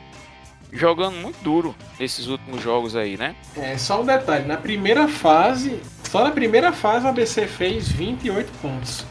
[0.75, 3.37] jogando muito duro nesses últimos jogos aí, né?
[3.57, 8.53] É, só um detalhe, na primeira fase, só na primeira fase o ABC fez 28
[8.61, 9.07] pontos.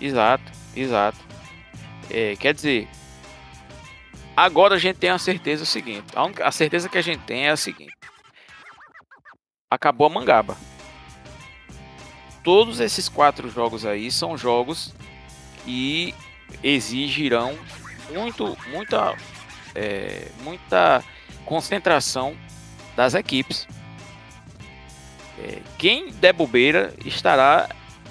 [0.00, 1.18] Exato, exato.
[2.10, 2.88] É, quer dizer,
[4.34, 7.46] agora a gente tem a certeza seguinte, a, única, a certeza que a gente tem
[7.46, 7.94] é a seguinte.
[9.70, 10.56] Acabou a mangaba.
[12.42, 14.94] Todos esses quatro jogos aí são jogos
[15.64, 16.14] que
[16.62, 17.58] exigirão
[18.10, 19.14] muito, muita
[19.74, 21.02] é, muita
[21.44, 22.36] concentração
[22.96, 23.66] das equipes.
[25.38, 27.68] É, quem der bobeira estará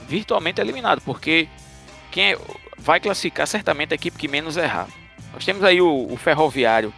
[0.08, 1.48] virtualmente eliminado, porque
[2.12, 2.38] quem é,
[2.78, 4.88] vai classificar certamente a equipe que menos errar.
[5.32, 6.94] Nós temos aí o, o, Ferroviário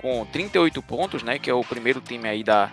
[0.00, 2.70] com 38 pontos, né, que é o primeiro time aí da,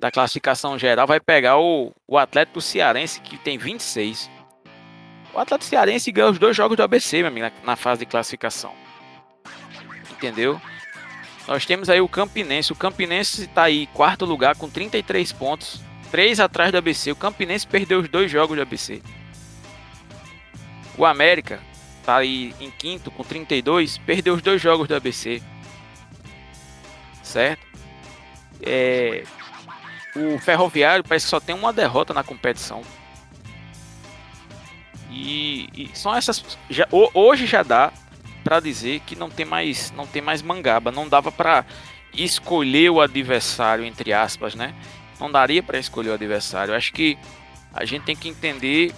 [0.00, 4.30] da classificação geral, vai pegar o, o Atlético Cearense, que tem 26.
[5.34, 8.06] O Atlético Cearense ganhou os dois jogos do ABC, meu amigo, na, na fase de
[8.06, 8.87] classificação
[10.18, 10.60] entendeu?
[11.46, 12.72] Nós temos aí o Campinense.
[12.72, 17.10] O Campinense está aí quarto lugar com 33 pontos, 3 atrás do ABC.
[17.10, 19.00] O Campinense perdeu os dois jogos do ABC.
[20.96, 21.60] O América
[22.00, 25.40] está aí em quinto com 32, perdeu os dois jogos do ABC.
[27.22, 27.66] Certo?
[28.60, 29.24] É...
[30.16, 32.82] O Ferroviário parece que só tem uma derrota na competição.
[35.10, 36.58] E, e são essas.
[36.68, 37.92] Já, hoje já dá
[38.48, 41.66] para dizer que não tem mais não tem mais mangaba, não dava para
[42.14, 44.74] escolher o adversário entre aspas, né?
[45.20, 46.74] Não daria para escolher o adversário.
[46.74, 47.18] Acho que
[47.74, 48.94] a gente tem que entender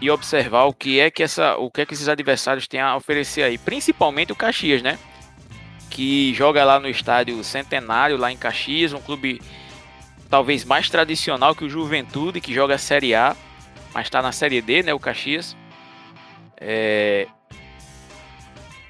[0.00, 2.94] e observar o que é que essa o que é que esses adversários têm a
[2.94, 4.96] oferecer aí, principalmente o Caxias, né?
[5.90, 9.42] Que joga lá no estádio Centenário lá em Caxias, um clube
[10.30, 13.36] talvez mais tradicional que o Juventude, que joga a Série A,
[13.92, 15.56] mas está na Série D, né, o Caxias.
[16.60, 17.26] É,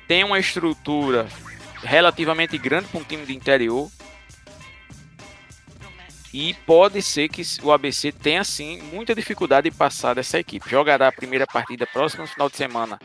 [0.07, 1.29] tem uma estrutura
[1.83, 3.91] relativamente grande para um time de interior.
[6.33, 10.69] E pode ser que o ABC tenha sim muita dificuldade de passar dessa equipe.
[10.69, 12.99] Jogará a primeira partida próximo final de semana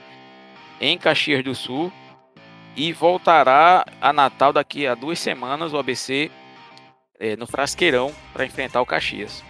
[0.82, 1.94] em Caxias do Sul
[2.76, 6.32] e voltará a Natal daqui a duas semanas o ABC
[7.20, 9.44] é, no Frasqueirão para enfrentar o Caxias.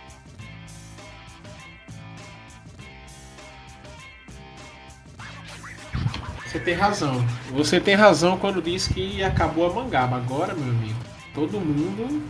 [6.49, 7.23] Você tem razão.
[7.51, 10.17] Você tem razão quando diz que acabou a mangaba.
[10.17, 10.99] Agora, meu amigo,
[11.31, 12.23] todo mundo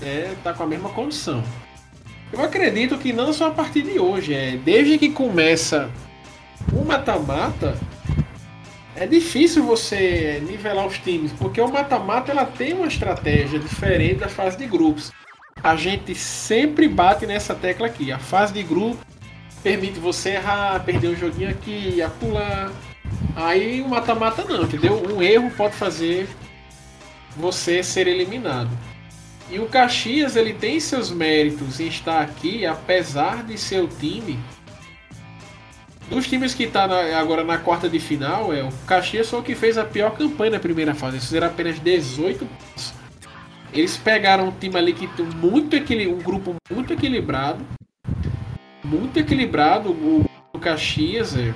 [0.00, 1.44] é, tá com a mesma condição.
[2.32, 5.90] Eu acredito que não só a partir de hoje, é desde que começa
[6.72, 7.78] o mata-mata,
[8.94, 14.28] é difícil você nivelar os times, porque o mata-mata ela tem uma estratégia diferente da
[14.28, 15.12] fase de grupos.
[15.62, 18.10] A gente sempre bate nessa tecla aqui.
[18.10, 19.04] A fase de grupo
[19.62, 22.72] permite você errar, perder um joguinho aqui, apular.
[23.34, 25.02] Aí o mata-mata não, entendeu?
[25.12, 26.28] Um erro pode fazer
[27.36, 28.70] você ser eliminado.
[29.50, 34.38] E o Caxias ele tem seus méritos em estar aqui, apesar de seu time.
[36.08, 36.84] Dos times que está
[37.18, 40.52] agora na quarta de final, é o Caxias foi o que fez a pior campanha
[40.52, 41.16] na primeira fase.
[41.16, 42.94] Eles fizeram apenas 18 pontos.
[43.72, 47.64] Eles pegaram um time ali que tem muito um grupo muito equilibrado,
[48.82, 51.54] muito equilibrado o, o Caxias, é,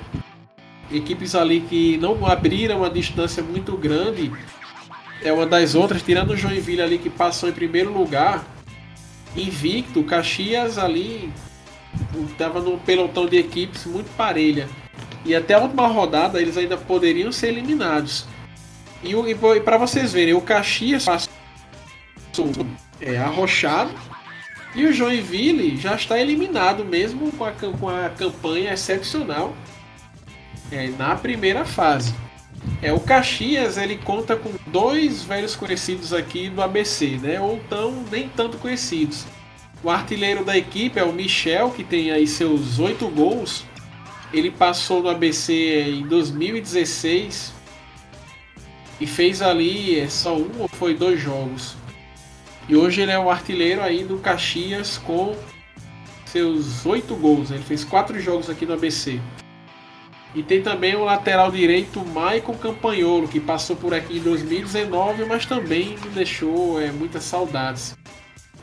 [0.91, 4.31] equipes ali que não abriram uma distância muito grande
[5.23, 8.43] é uma das outras, tirando o Joinville ali que passou em primeiro lugar,
[9.35, 11.31] invicto, Caxias ali
[12.29, 14.67] estava no pelotão de equipes muito parelha.
[15.23, 18.25] E até a última rodada eles ainda poderiam ser eliminados.
[19.03, 22.51] E, e, e para vocês verem, o Caxias passou
[22.99, 23.91] é, arrochado
[24.73, 29.55] e o Joinville já está eliminado mesmo com a, com a campanha excepcional
[30.71, 32.13] é, na primeira fase.
[32.81, 37.39] É, o Caxias ele conta com dois velhos conhecidos aqui do ABC, né?
[37.39, 39.25] Ou tão nem tanto conhecidos.
[39.83, 43.65] O artilheiro da equipe é o Michel, que tem aí seus oito gols.
[44.31, 45.53] Ele passou no ABC
[45.89, 47.53] em 2016
[48.99, 51.75] e fez ali é, só um ou foi dois jogos.
[52.69, 55.35] E hoje ele é o artilheiro aí do Caxias com
[56.25, 57.49] seus oito gols.
[57.49, 59.19] Ele fez quatro jogos aqui no ABC.
[60.33, 65.45] E tem também o lateral direito Michael Campanholo, que passou por aqui em 2019, mas
[65.45, 67.97] também me deixou é, muitas saudades.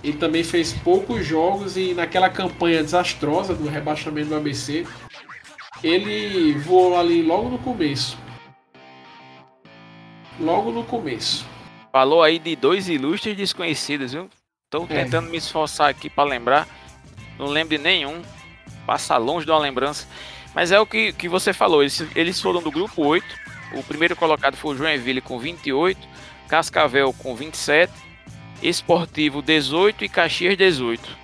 [0.03, 4.87] Ele também fez poucos jogos e naquela campanha desastrosa do rebaixamento do ABC,
[5.83, 8.19] ele voou ali logo no começo.
[10.41, 11.47] Logo no começo.
[11.93, 14.31] Falou aí de dois ilustres desconhecidos, viu?
[14.65, 15.05] Estou é.
[15.05, 15.31] tentando é.
[15.33, 16.69] me esforçar aqui para lembrar.
[17.39, 18.23] Não lembro de nenhum.
[18.87, 20.07] Passa longe de uma lembrança.
[20.55, 21.83] Mas é o que, que você falou.
[21.83, 23.25] Eles, eles foram do grupo 8.
[23.75, 25.99] O primeiro colocado foi o Joinville com 28.
[26.49, 27.93] Cascavel com 27.
[28.63, 31.17] Esportivo 18 e Caxias 18.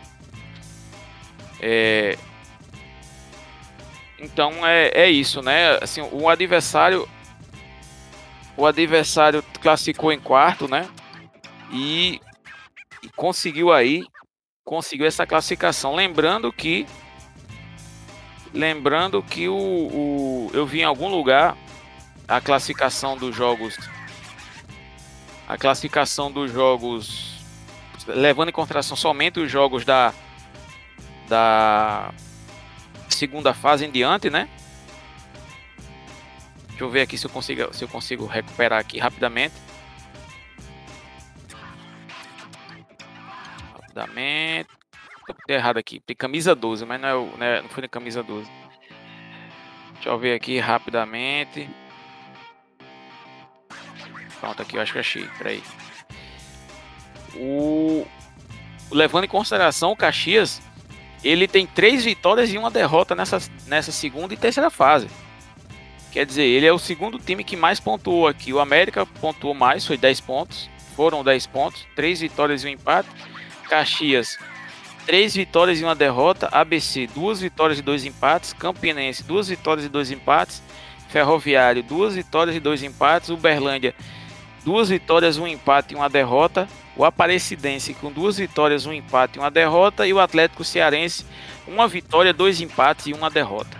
[1.61, 2.17] É...
[4.19, 5.79] Então é, é isso, né?
[5.83, 7.09] Assim, o adversário
[8.57, 10.89] o adversário classificou em quarto, né?
[11.73, 12.21] E,
[13.03, 14.05] e conseguiu aí
[14.65, 15.95] conseguiu essa classificação.
[15.95, 16.87] Lembrando que
[18.55, 21.57] lembrando que o, o eu vi em algum lugar
[22.27, 23.77] a classificação dos jogos
[25.47, 27.45] a classificação dos jogos
[28.07, 30.14] levando em consideração somente os jogos da
[31.29, 32.12] da
[33.09, 34.49] segunda fase em diante, né?
[36.69, 39.55] Deixa eu ver aqui se eu consigo, se eu consigo recuperar aqui rapidamente.
[43.73, 44.69] Rapidamente.
[45.27, 46.01] Tô errado aqui.
[46.01, 48.51] Tem camisa 12, mas não, é o, né, não foi na camisa 12.
[49.95, 51.69] Deixa eu ver aqui rapidamente.
[54.41, 55.27] Pronto, aqui eu acho que achei.
[55.39, 55.63] Peraí.
[57.37, 58.07] O...
[58.91, 60.61] Levando em consideração o Caxias,
[61.25, 65.09] ele tem três vitórias e uma derrota nessa, nessa segunda e terceira fase.
[66.13, 68.53] Quer dizer, ele é o segundo time que mais pontuou aqui.
[68.53, 70.71] O América pontuou mais, foi 10 pontos.
[70.95, 73.09] Foram 10 pontos, 3 vitórias e um empate.
[73.69, 74.39] Caxias,
[75.07, 76.49] 3 vitórias e uma derrota.
[76.51, 78.53] ABC, 2 vitórias e 2 empates.
[78.53, 80.62] Campinense, 2 vitórias e 2 empates.
[81.09, 83.29] Ferroviário, 2 vitórias e 2 empates.
[83.31, 83.95] Uberlândia,
[84.64, 86.69] 2 vitórias, 1 empate e uma derrota.
[86.97, 90.07] O Aparecidense com 2 vitórias, 1 empate e uma derrota.
[90.07, 91.27] E o Atlético Cearense,
[91.69, 93.77] 1 vitória, 2 empates e uma derrota.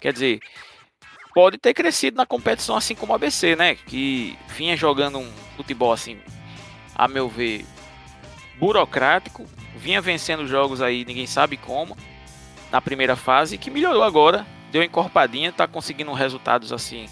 [0.00, 0.40] Quer dizer,
[1.34, 3.74] pode ter crescido na competição assim como o ABC, né?
[3.74, 6.18] Que vinha jogando um futebol assim,
[6.94, 7.64] a meu ver,
[8.58, 9.46] burocrático,
[9.82, 11.96] vinha vencendo jogos aí, ninguém sabe como,
[12.70, 17.06] na primeira fase, que melhorou agora, deu encorpadinha, tá conseguindo resultados assim,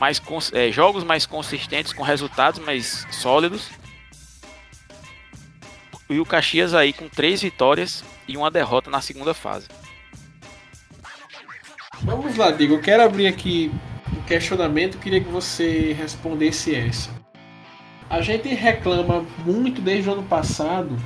[0.00, 0.20] mais
[0.54, 3.70] é, jogos mais consistentes, com resultados mais sólidos.
[6.08, 9.68] E o Caxias aí com três vitórias e uma derrota na segunda fase.
[12.00, 12.74] Vamos lá, Diego.
[12.74, 13.70] Eu quero abrir aqui
[14.16, 14.96] um questionamento.
[14.98, 17.10] Queria que você respondesse essa.
[18.08, 20.96] A gente reclama muito desde o ano passado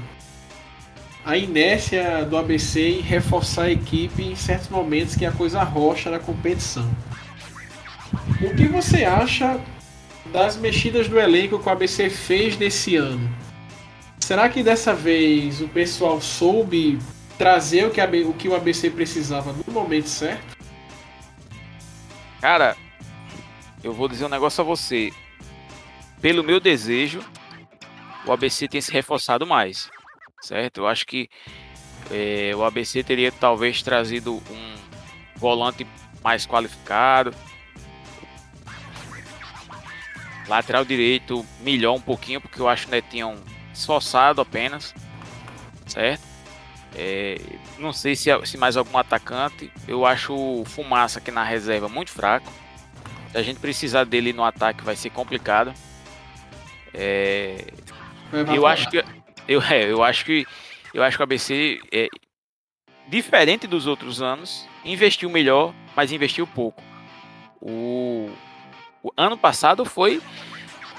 [1.24, 6.10] a inércia do ABC em reforçar a equipe em certos momentos que a coisa rocha
[6.10, 6.88] na competição.
[8.40, 9.60] O que você acha
[10.32, 13.30] das mexidas do elenco que o ABC fez nesse ano?
[14.18, 16.98] Será que dessa vez o pessoal soube
[17.38, 20.56] trazer o, que o ABC precisava no momento certo?
[22.40, 22.76] Cara,
[23.82, 25.12] eu vou dizer um negócio a você.
[26.20, 27.20] Pelo meu desejo,
[28.26, 29.90] o ABC tem se reforçado mais,
[30.42, 30.78] certo?
[30.78, 31.30] Eu acho que
[32.10, 34.74] é, o ABC teria talvez trazido um
[35.36, 35.86] volante
[36.22, 37.34] mais qualificado.
[40.48, 43.38] Lateral direito melhor um pouquinho, porque eu acho que Netinho
[43.72, 44.94] esforçado apenas,
[45.86, 46.22] certo?
[46.94, 47.40] É,
[47.78, 49.72] não sei se, se, mais algum atacante.
[49.88, 52.52] Eu acho o Fumaça aqui na reserva muito fraco.
[53.30, 55.72] Se a gente precisar dele no ataque vai ser complicado.
[56.92, 57.64] É,
[58.54, 59.02] Eu acho que
[59.48, 60.46] eu, é, eu acho que
[60.94, 62.08] eu acho que o ABC é
[63.08, 66.82] diferente dos outros anos, investiu melhor, mas investiu pouco.
[67.60, 68.30] O,
[69.02, 70.20] o ano passado foi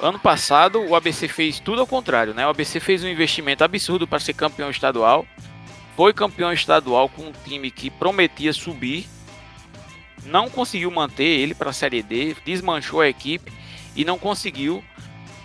[0.02, 2.46] ano passado o ABC fez tudo ao contrário, né?
[2.46, 5.26] O ABC fez um investimento absurdo para ser campeão estadual.
[5.96, 9.08] Foi campeão estadual com um time que prometia subir.
[10.26, 13.52] Não conseguiu manter ele para a Série D, desmanchou a equipe
[13.96, 14.84] e não conseguiu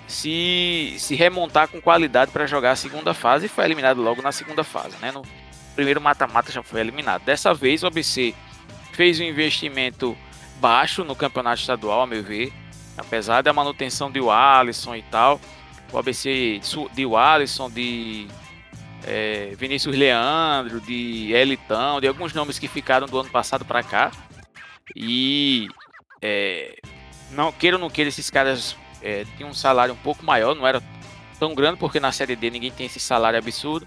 [0.08, 4.32] se, se remontar com qualidade para jogar a segunda fase e foi eliminado logo na
[4.32, 5.12] segunda fase, né?
[5.12, 5.22] No
[5.76, 7.22] primeiro mata-mata já foi eliminado.
[7.24, 8.34] Dessa vez o ABC
[8.92, 10.16] fez um investimento
[10.58, 12.52] baixo no campeonato estadual, a meu ver,
[12.96, 15.38] apesar da manutenção de Alisson e tal.
[15.92, 16.60] O ABC
[16.94, 18.26] de Alisson, de
[19.06, 24.10] é, Vinícius Leandro, de Elitão, de alguns nomes que ficaram do ano passado para cá.
[24.96, 25.68] E
[26.20, 26.78] é,
[27.30, 30.66] não queira ou não queira, esses caras é, tinha um salário um pouco maior, não
[30.66, 30.82] era
[31.38, 33.86] tão grande, porque na Série D ninguém tem esse salário absurdo,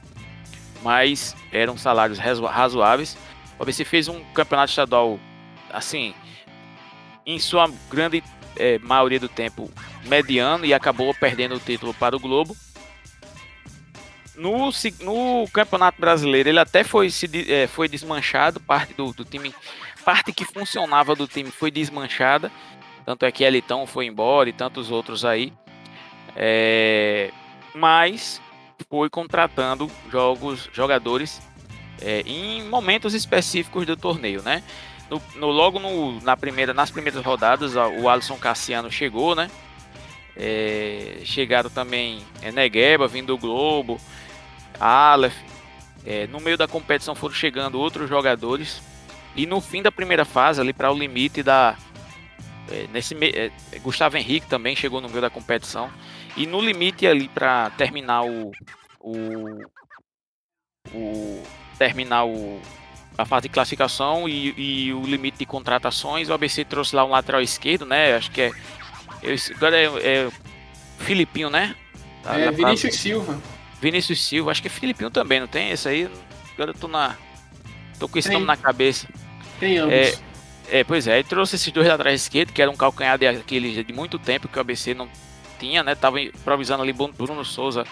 [0.82, 3.18] mas eram salários razoáveis.
[3.60, 5.20] O ABC fez um campeonato estadual,
[5.72, 6.14] assim,
[7.26, 8.24] em sua grande
[8.56, 9.70] é, maioria do tempo,
[10.06, 12.56] mediano e acabou perdendo o título para o Globo.
[14.36, 19.54] No, no Campeonato Brasileiro, ele até foi, se, é, foi desmanchado, parte do, do time,
[20.04, 22.52] parte que funcionava do time foi desmanchada
[23.06, 25.54] tanto é que Elitão foi embora e tantos outros aí.
[26.36, 27.32] É,
[27.74, 28.42] mas
[28.90, 31.42] foi contratando jogos, jogadores
[32.02, 34.64] é, em momentos específicos do torneio, né?
[35.10, 39.52] No, no, logo no, na primeira, nas primeiras rodadas, o Alisson Cassiano chegou, né?
[40.36, 44.00] É, chegaram também é, Negueba, vindo do Globo,
[44.80, 45.36] Aleph.
[46.06, 48.82] É, no meio da competição foram chegando outros jogadores.
[49.36, 51.76] E no fim da primeira fase, ali para o limite da,
[52.92, 55.92] nesse é, Gustavo Henrique também chegou no meio da competição.
[56.36, 58.52] E no limite ali para terminar o,
[59.00, 59.66] o,
[60.94, 61.44] o
[61.78, 62.62] terminar o,
[63.18, 67.10] a fase de classificação e, e, o limite de contratações o ABC trouxe lá um
[67.10, 68.16] lateral esquerdo né?
[68.16, 68.52] Acho que é
[69.56, 70.32] agora é, é
[71.00, 71.76] Filipinho né?
[72.24, 73.02] Tá, é Vinícius pra...
[73.02, 73.42] Silva.
[73.82, 76.10] Vinícius Silva acho que é Filipinho também não tem esse aí?
[76.54, 77.18] Agora eu tô na
[78.00, 78.36] tô com esse tem.
[78.36, 79.08] nome na cabeça.
[79.60, 79.94] Tem ambos.
[79.94, 80.31] é,
[80.72, 83.84] é, pois é, ele trouxe esses dois laterais esquerdos, que era um calcanhar de, aquele,
[83.84, 85.10] de muito tempo que o ABC não
[85.60, 85.96] tinha, né?
[85.96, 87.86] Tava improvisando ali Bruno Souza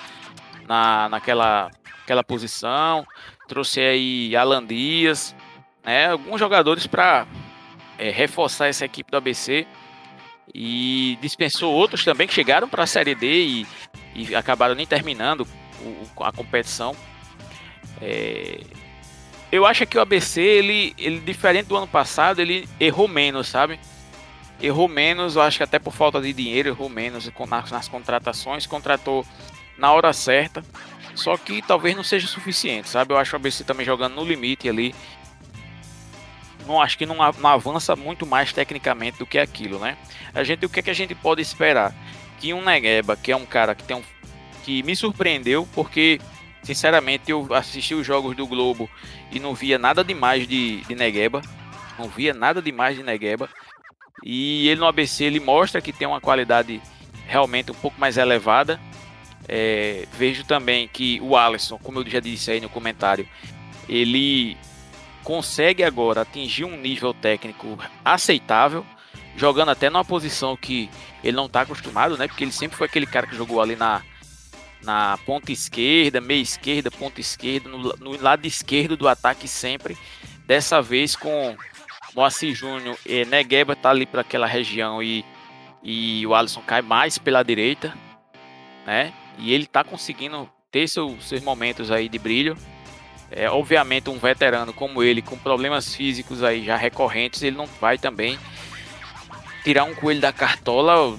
[0.65, 1.69] na, naquela
[2.03, 3.05] aquela posição.
[3.47, 5.36] Trouxe aí Alan Dias,
[5.84, 6.09] né?
[6.09, 7.27] Alguns jogadores para
[7.97, 9.67] é, reforçar essa equipe do ABC.
[10.55, 13.67] E dispensou outros também que chegaram para a Série D e,
[14.15, 15.45] e acabaram nem terminando
[15.82, 16.95] o, a competição.
[18.01, 18.61] É,
[19.51, 23.79] eu acho que o ABC, ele, ele diferente do ano passado, ele errou menos, sabe?
[24.61, 28.67] Errou menos, eu acho que até por falta de dinheiro, errou menos nas, nas contratações,
[28.67, 29.25] contratou
[29.77, 30.63] na hora certa.
[31.15, 33.13] Só que talvez não seja suficiente, sabe?
[33.13, 34.93] Eu acho o ABC também jogando no limite ali.
[36.67, 39.97] Não acho que não, não avança muito mais tecnicamente do que aquilo, né?
[40.35, 41.93] A gente, o que, é que a gente pode esperar?
[42.39, 44.03] Que um Negueba, que é um cara que tem um
[44.63, 46.19] que me surpreendeu porque
[46.63, 48.89] Sinceramente, eu assisti os jogos do Globo
[49.32, 51.41] e não via nada demais de, de Negueba.
[51.97, 53.49] Não via nada demais de Negueba.
[54.23, 56.82] E ele no ABC ele mostra que tem uma qualidade
[57.27, 58.80] realmente um pouco mais elevada.
[59.47, 63.27] É, vejo também que o Alisson, como eu já disse aí no comentário,
[63.88, 64.57] ele
[65.23, 68.86] consegue agora atingir um nível técnico aceitável,
[69.36, 70.89] jogando até numa posição que
[71.23, 72.27] ele não está acostumado, né?
[72.27, 74.01] Porque ele sempre foi aquele cara que jogou ali na,
[74.82, 79.97] na ponta esquerda, meia esquerda, ponta esquerda, no, no, lado esquerdo do ataque sempre.
[80.45, 81.55] Dessa vez com
[82.15, 85.23] Moacir Júnior e Negueba tá ali para aquela região e,
[85.84, 87.93] e o Alisson cai mais pela direita,
[88.86, 89.13] né?
[89.38, 92.57] E ele tá conseguindo ter seu, seus momentos aí de brilho.
[93.32, 97.97] É, obviamente um veterano como ele, com problemas físicos aí já recorrentes, ele não vai
[97.97, 98.39] também
[99.63, 101.15] tirar um coelho da cartola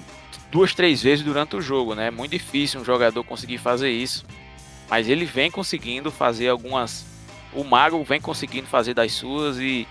[0.51, 2.07] duas, três vezes durante o jogo, né?
[2.07, 4.25] É muito difícil um jogador conseguir fazer isso.
[4.89, 7.05] Mas ele vem conseguindo fazer algumas.
[7.53, 9.87] O Mago vem conseguindo fazer das suas e,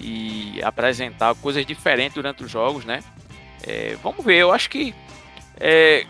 [0.00, 3.00] e apresentar coisas diferentes durante os jogos, né?
[3.62, 4.94] É, vamos ver, eu acho que.
[5.60, 6.06] É,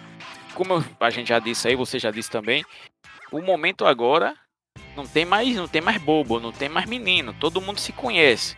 [0.55, 2.65] como a gente já disse aí, você já disse também,
[3.33, 4.35] o momento agora
[4.97, 8.57] não tem mais, não tem mais bobo, não tem mais menino, todo mundo se conhece.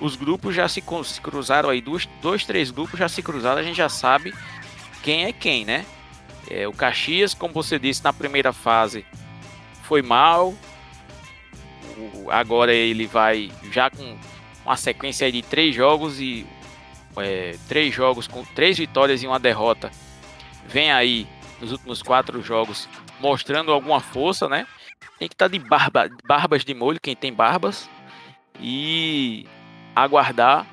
[0.00, 3.62] Os grupos já se, se cruzaram aí, dois, dois, três grupos já se cruzaram, a
[3.62, 4.32] gente já sabe
[5.02, 5.84] quem é quem, né?
[6.50, 9.04] É, o Caxias, como você disse na primeira fase,
[9.82, 10.54] foi mal.
[11.96, 14.16] O, agora ele vai já com
[14.64, 16.46] uma sequência de três jogos e
[17.16, 19.90] é, três jogos com três vitórias e uma derrota.
[20.66, 21.26] Vem aí
[21.60, 22.88] nos últimos quatro jogos
[23.20, 24.66] mostrando alguma força, né?
[25.18, 27.88] Tem que estar tá de barba, barbas de molho, quem tem barbas,
[28.58, 29.46] e
[29.94, 30.66] aguardar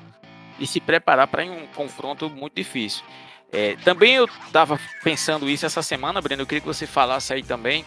[0.58, 3.04] e se preparar para um confronto muito difícil.
[3.52, 6.42] É, também eu estava pensando isso essa semana, Breno.
[6.42, 7.84] Eu queria que você falasse aí também.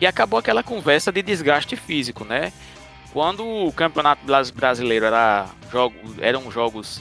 [0.00, 2.52] E acabou aquela conversa de desgaste físico, né?
[3.12, 4.22] Quando o campeonato
[4.54, 7.00] brasileiro era jogo, eram jogos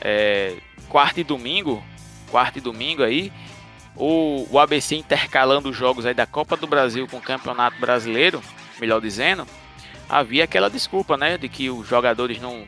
[0.00, 0.56] é,
[0.88, 1.82] quarta e domingo,
[2.30, 3.32] quarta e domingo aí,
[3.96, 8.42] o, o ABC intercalando os jogos aí da Copa do Brasil com o Campeonato Brasileiro,
[8.80, 9.46] melhor dizendo,
[10.08, 12.66] havia aquela desculpa, né, de que os jogadores não,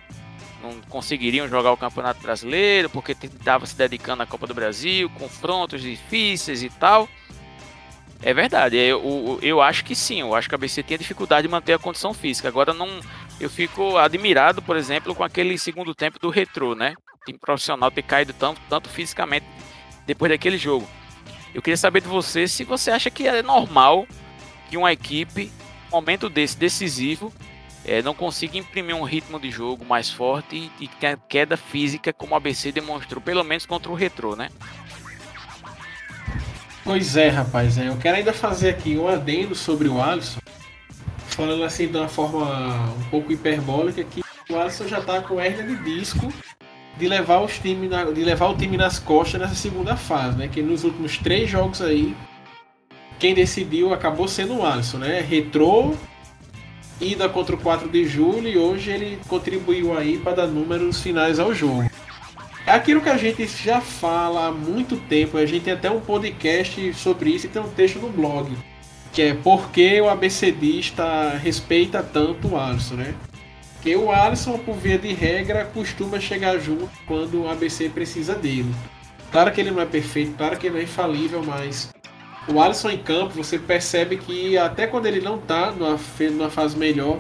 [0.67, 5.81] não conseguiriam jogar o Campeonato Brasileiro porque estava se dedicando à Copa do Brasil, confrontos
[5.81, 7.09] difíceis e tal.
[8.23, 11.53] É verdade, eu, eu, acho que sim, eu acho que a ABC tinha dificuldade de
[11.53, 12.49] manter a condição física.
[12.49, 12.89] Agora não,
[13.39, 16.95] eu fico admirado, por exemplo, com aquele segundo tempo do Retro, né?
[17.21, 19.47] O time profissional ter caído tanto, tanto fisicamente
[20.07, 20.89] depois daquele jogo.
[21.55, 24.07] Eu queria saber de você se você acha que é normal
[24.71, 25.53] que uma equipe,
[25.89, 27.33] um momento desse decisivo,
[27.87, 32.13] é, não consiga imprimir um ritmo de jogo mais forte e, e tenha queda física,
[32.13, 34.49] como a ABC demonstrou, pelo menos contra o Retro, né?
[36.83, 37.79] Pois é, rapaz.
[37.79, 37.89] É.
[37.89, 40.41] Eu quero ainda fazer aqui um adendo sobre o Alisson,
[41.29, 45.65] falando assim de uma forma um pouco hiperbólica, que o Alisson já está com hernia
[45.65, 46.33] de disco
[46.99, 50.49] de levar, os time na, de levar o time nas costas nessa segunda fase, né?
[50.49, 52.17] Que nos últimos três jogos aí,
[53.19, 55.21] quem decidiu acabou sendo o Alisson, né?
[55.21, 55.95] Retrô,
[57.01, 61.39] ida contra o 4 de julho e hoje ele contribuiu aí para dar números finais
[61.39, 61.91] ao jogo.
[62.67, 66.01] É aquilo que a gente já fala há muito tempo, a gente tem até um
[66.01, 68.51] podcast sobre isso e tem um texto no blog,
[69.13, 73.15] que é por que o ABCdista respeita tanto o Alisson, né?
[73.75, 78.75] Porque o Alisson, por via de regra, costuma chegar junto quando o ABC precisa dele.
[79.31, 81.95] Claro que ele não é perfeito, claro que ele não é infalível, mas
[82.49, 85.99] o Alisson em campo, você percebe que até quando ele não está numa,
[86.31, 87.19] numa fase melhor,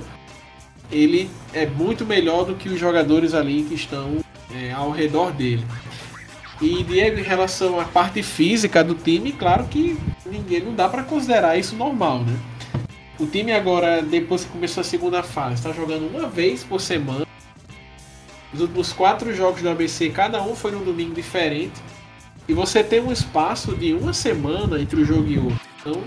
[0.90, 4.18] ele é muito melhor do que os jogadores ali que estão
[4.54, 5.64] é, ao redor dele.
[6.60, 11.02] E Diego, em relação à parte física do time, claro que ninguém não dá para
[11.02, 12.34] considerar isso normal, né?
[13.18, 17.26] O time agora, depois que começou a segunda fase, está jogando uma vez por semana.
[18.54, 21.74] Os últimos quatro jogos do ABC, cada um foi num domingo diferente.
[22.48, 25.60] E você tem um espaço de uma semana entre o jogo e outro.
[25.80, 26.02] Então,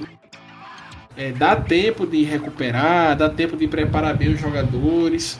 [1.18, 5.40] é, dá tempo de recuperar, dá tempo de preparar bem os jogadores.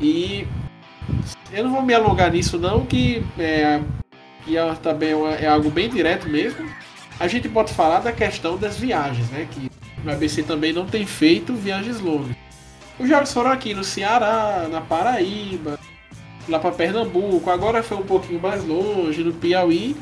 [0.00, 0.46] E
[1.52, 3.80] eu não vou me alongar nisso não, que, é,
[4.44, 5.10] que é, também
[5.40, 6.68] é, algo bem direto mesmo.
[7.18, 9.48] A gente pode falar da questão das viagens, né?
[9.50, 9.68] Que
[10.06, 12.36] o ABC também não tem feito viagens longas.
[12.96, 15.80] Os jogos foram aqui no Ceará, na Paraíba,
[16.48, 19.96] lá para Pernambuco, agora foi um pouquinho mais longe, no Piauí.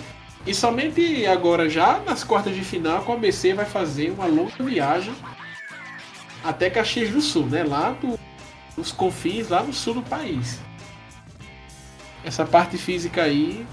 [0.47, 5.14] E somente agora, já nas quartas de final, o ABC vai fazer uma longa viagem
[6.44, 7.64] até Caxias do Sul, né?
[7.64, 8.18] Lá do,
[8.76, 10.61] nos confins, lá no sul do país.
[12.24, 13.66] Essa parte física aí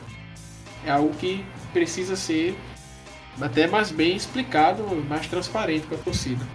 [0.86, 2.57] é algo que precisa ser
[3.39, 6.45] até mais bem explicado, mais transparente para a torcida.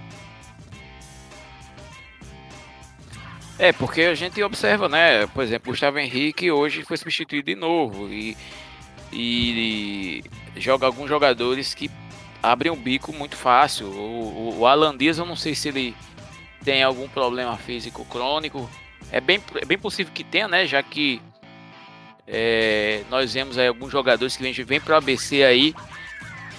[3.58, 5.26] É, porque a gente observa, né?
[5.28, 8.36] Por exemplo, o Gustavo Henrique hoje foi substituído de novo e,
[9.12, 10.22] e,
[10.56, 11.90] joga alguns jogadores que
[12.42, 13.86] abrem o bico muito fácil.
[13.86, 15.94] O, o, o Alan Dias, eu não sei se ele
[16.64, 18.68] tem algum problema físico crônico.
[19.11, 20.66] É bem, é bem possível que tenha, né?
[20.66, 21.20] Já que
[22.26, 25.74] é, nós vemos aí alguns jogadores que vêm vem para o ABC aí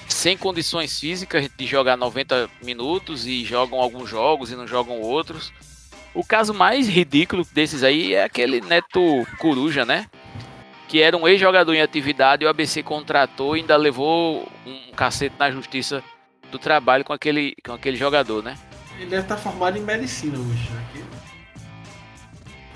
[0.07, 5.53] sem condições físicas de jogar 90 minutos e jogam alguns jogos e não jogam outros.
[6.13, 10.07] O caso mais ridículo desses aí é aquele Neto Coruja, né?
[10.89, 15.35] Que era um ex-jogador em atividade e o ABC contratou e ainda levou um cacete
[15.39, 16.03] na justiça
[16.51, 18.57] do trabalho com aquele, com aquele jogador, né?
[18.97, 20.69] Ele deve estar formado em medicina hoje.
[20.71, 21.05] Né?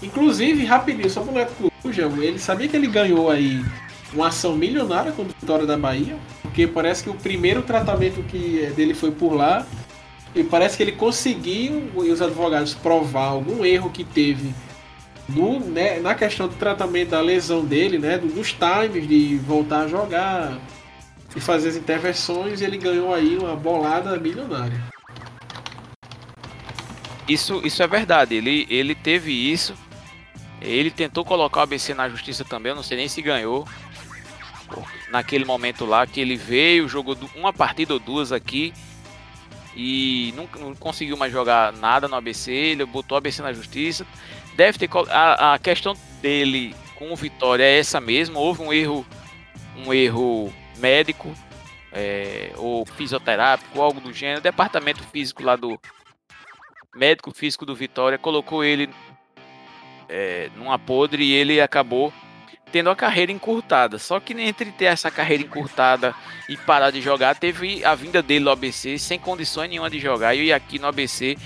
[0.04, 3.64] Inclusive, rapidinho, só pro Neto Coruja, ele sabia que ele ganhou aí
[4.14, 8.72] uma ação milionária com a Vitória da Bahia, porque parece que o primeiro tratamento que
[8.76, 9.66] dele foi por lá
[10.36, 14.54] e parece que ele conseguiu e os advogados provar algum erro que teve
[15.34, 19.88] no, né, na questão do tratamento da lesão dele, né, dos times de voltar a
[19.88, 20.60] jogar
[21.36, 24.82] e fazer as intervenções, ele ganhou aí uma bolada milionária.
[27.28, 28.36] Isso, isso é verdade.
[28.36, 29.74] Ele, ele teve isso.
[30.62, 32.72] Ele tentou colocar o ABC na justiça também.
[32.72, 33.68] Eu não sei nem se ganhou
[35.12, 38.74] naquele momento lá que ele veio, jogou uma partida ou duas aqui
[39.76, 44.06] e não, não, conseguiu mais jogar nada no ABC, ele botou o ABC na justiça.
[44.56, 49.06] Deve ter a, a questão dele com o Vitória é essa mesmo, houve um erro
[49.76, 51.34] um erro médico
[51.92, 54.40] é, ou fisioterápico, algo do gênero.
[54.40, 55.80] O departamento físico lá do
[56.96, 58.90] médico físico do Vitória colocou ele
[60.10, 62.14] é, numa podre e ele acabou
[62.72, 64.00] tendo a carreira encurtada.
[64.00, 66.16] Só que entre ter essa carreira encurtada
[66.50, 70.34] e parar de jogar, teve a vinda dele no ABC sem condições nenhuma de jogar.
[70.34, 71.38] E aqui no ABC,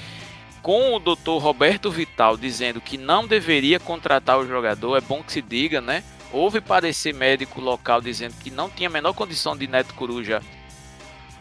[0.62, 5.32] com o doutor Roberto Vital dizendo que não deveria contratar o jogador, é bom que
[5.32, 6.04] se diga, né?
[6.32, 10.42] Houve parecer médico local dizendo que não tinha a menor condição de Neto Coruja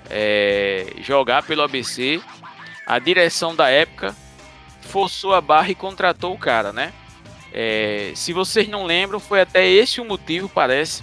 [0.08, 2.20] é, jogar pelo ABC.
[2.86, 4.14] A direção da época
[4.82, 6.92] forçou a barra e contratou o cara, né?
[7.52, 11.02] É, se vocês não lembram, foi até esse o motivo, parece,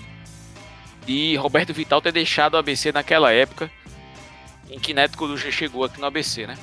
[1.05, 3.69] de Roberto Vital ter deixado o ABC naquela época
[4.69, 6.57] em que Neto Coruja chegou aqui no ABC, né?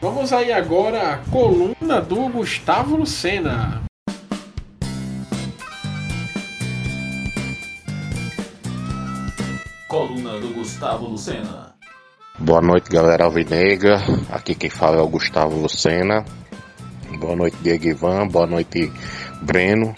[0.00, 3.82] Vamos aí agora à coluna do Gustavo Lucena.
[9.86, 11.74] Coluna do Gustavo Lucena.
[12.38, 14.00] Boa noite, galera alvinegra.
[14.30, 16.24] Aqui quem fala é o Gustavo Lucena.
[17.18, 18.26] Boa noite, Diego Ivan.
[18.26, 18.90] Boa noite,
[19.42, 19.94] Breno.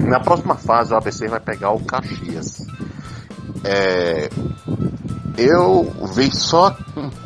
[0.00, 2.66] Na próxima fase, o ABC vai pegar o Caxias.
[3.62, 4.30] É,
[5.36, 6.76] eu vi só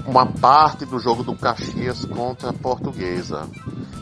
[0.07, 3.47] uma parte do jogo do Caxias contra a Portuguesa.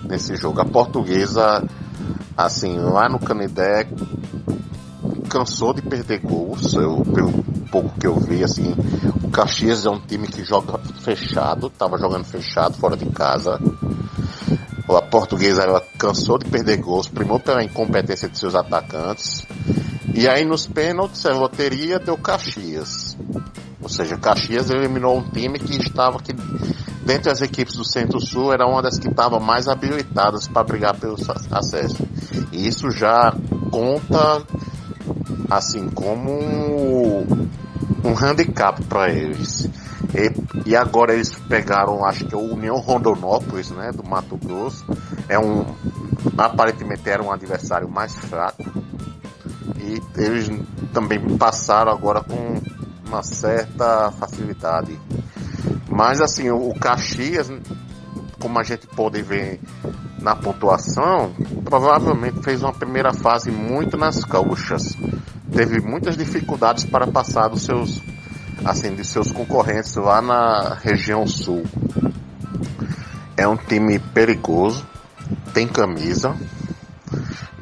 [0.04, 1.64] Nesse jogo, a Portuguesa,
[2.36, 3.88] assim, lá no Canidé,
[5.28, 6.74] cansou de perder gols.
[6.74, 7.32] Eu, pelo
[7.70, 8.74] pouco que eu vi, assim,
[9.22, 13.60] o Caxias é um time que joga fechado, estava jogando fechado fora de casa.
[14.88, 19.44] A portuguesa ela cansou de perder gols, primeiro pela incompetência de seus atacantes.
[20.14, 23.16] E aí nos pênaltis a loteria deu Caxias.
[23.80, 26.32] Ou seja, Caxias eliminou um time que estava aqui
[27.06, 31.16] dentre as equipes do Centro-Sul era uma das que estava mais habilitadas para brigar pelo
[31.52, 32.04] acesso.
[32.50, 33.32] E isso já
[33.70, 34.42] conta
[35.48, 37.48] assim como um,
[38.04, 39.68] um handicap para eles.
[40.14, 44.84] E, e, agora eles pegaram, acho que é o União Rondonópolis, né, do Mato Grosso.
[45.28, 45.64] É um,
[46.36, 48.64] aparentemente era um adversário mais fraco.
[49.78, 50.50] E eles
[50.92, 52.60] também passaram agora com
[53.06, 54.98] uma certa facilidade.
[55.88, 57.50] Mas assim, o Caxias,
[58.40, 59.60] como a gente pode ver
[60.20, 61.32] na pontuação,
[61.64, 64.94] provavelmente fez uma primeira fase muito nas cauchas.
[65.52, 68.02] Teve muitas dificuldades para passar dos seus
[68.64, 71.62] assim de seus concorrentes lá na região sul.
[73.36, 74.86] É um time perigoso,
[75.52, 76.34] tem camisa.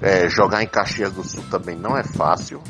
[0.01, 2.63] É, jogar em Caxias do Sul também não é fácil,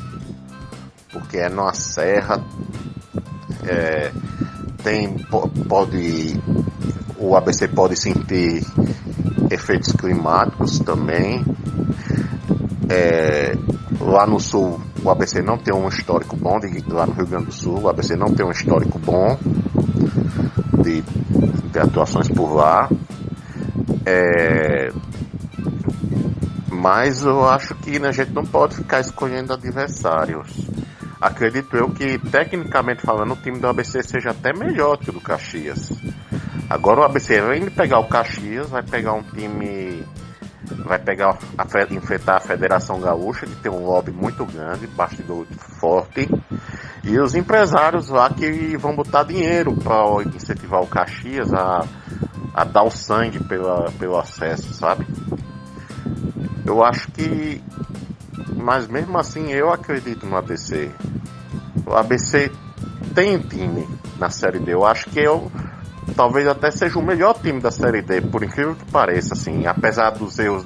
[1.15, 2.43] porque é numa serra.
[3.63, 4.11] É,
[4.83, 5.17] tem
[5.67, 6.39] pode
[7.17, 8.63] o ABC pode sentir
[9.49, 11.43] efeitos climáticos também.
[12.89, 13.57] É,
[13.99, 17.45] lá no sul, o ABC não tem um histórico bom, de, lá no Rio Grande
[17.45, 19.39] do Sul, o ABC não tem um histórico bom
[20.83, 21.01] de,
[21.71, 22.89] de atuações por lá.
[24.05, 24.91] É,
[26.69, 30.84] mas eu acho que a gente não pode ficar escolhendo adversários.
[31.25, 35.19] Acredito eu que, tecnicamente falando, o time do ABC seja até melhor que o do
[35.19, 35.91] Caxias.
[36.69, 40.05] Agora o ABC vai pegar o Caxias, vai pegar um time.
[40.85, 45.47] Vai pegar a, enfrentar a Federação Gaúcha, que tem um lobby muito grande, bastidor
[45.79, 46.29] forte.
[47.03, 51.83] E os empresários lá que vão botar dinheiro para incentivar o Caxias a,
[52.53, 55.07] a dar o sangue pela, pelo acesso, sabe?
[56.63, 57.63] Eu acho que.
[58.55, 60.91] Mas mesmo assim eu acredito no ABC.
[61.85, 62.51] O ABC
[63.13, 64.73] tem time na Série D.
[64.73, 65.51] Eu acho que eu
[66.15, 70.11] talvez até seja o melhor time da Série D, por incrível que pareça, assim, apesar
[70.11, 70.65] dos erros,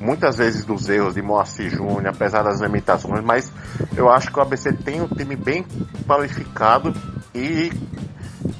[0.00, 3.52] muitas vezes dos erros de Moacir Júnior, apesar das limitações, mas
[3.96, 5.64] eu acho que o ABC tem um time bem
[6.06, 6.94] qualificado
[7.34, 7.70] e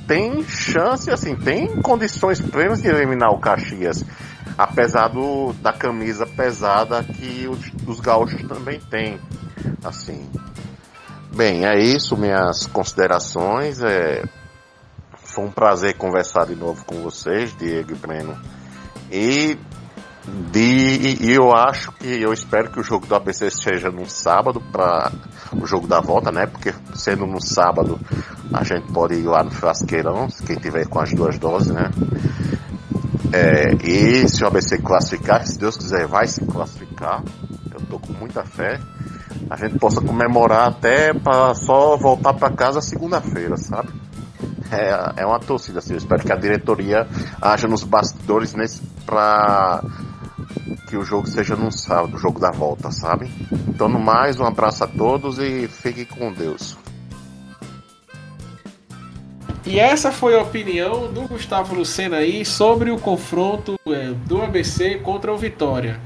[0.07, 4.05] tem chance, assim, tem condições plenas de eliminar o Caxias,
[4.57, 9.19] apesar do, da camisa pesada que os, os gaúchos também têm,
[9.83, 10.29] assim.
[11.35, 13.81] Bem, é isso, minhas considerações.
[13.81, 14.23] É,
[15.15, 18.37] foi um prazer conversar de novo com vocês, Diego e Breno.
[19.11, 19.59] E,
[20.51, 24.61] de, e eu acho que, eu espero que o jogo do ABC seja no sábado
[24.61, 25.11] para
[25.55, 26.45] o jogo da volta, né?
[26.45, 27.99] Porque sendo no sábado,
[28.53, 31.91] a gente pode ir lá no Frasqueirão, quem tiver com as duas doses, né?
[33.33, 37.23] É, e se o ABC classificar, se Deus quiser, vai se classificar.
[37.73, 38.79] Eu tô com muita fé.
[39.51, 43.91] A gente possa comemorar até para só voltar para casa segunda-feira, sabe?
[44.73, 45.93] é, é uma torcida, assim.
[45.93, 47.07] Eu espero que a diretoria
[47.41, 49.85] haja nos bastidores nesse pra
[50.89, 53.31] que o jogo seja no sábado, o jogo da volta, sabe?
[53.69, 56.77] Então, no mais, um abraço a todos e fiquem com Deus.
[59.65, 64.97] E essa foi a opinião do Gustavo Lucena aí sobre o confronto é, do ABC
[64.99, 66.01] contra o Vitória.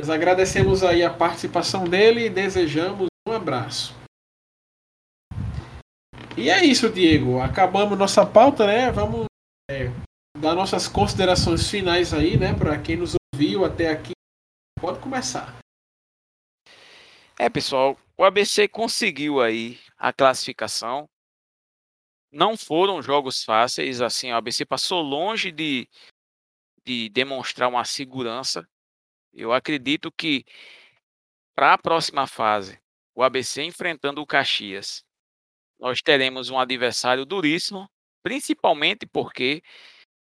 [0.00, 3.94] Nós agradecemos aí a participação dele e desejamos um abraço.
[6.38, 7.38] E é isso, Diego.
[7.38, 8.90] Acabamos nossa pauta, né?
[8.90, 9.26] Vamos
[9.70, 9.90] é,
[10.38, 12.54] dar nossas considerações finais aí, né?
[12.54, 14.12] Para quem nos ouviu até aqui.
[14.80, 15.54] Pode começar.
[17.38, 21.06] É, pessoal, o ABC conseguiu aí a classificação.
[22.32, 25.86] Não foram jogos fáceis, assim, o ABC passou longe de,
[26.86, 28.66] de demonstrar uma segurança.
[29.32, 30.44] Eu acredito que
[31.54, 32.80] para a próxima fase,
[33.14, 35.04] o ABC enfrentando o Caxias,
[35.78, 37.88] nós teremos um adversário duríssimo,
[38.22, 39.62] principalmente porque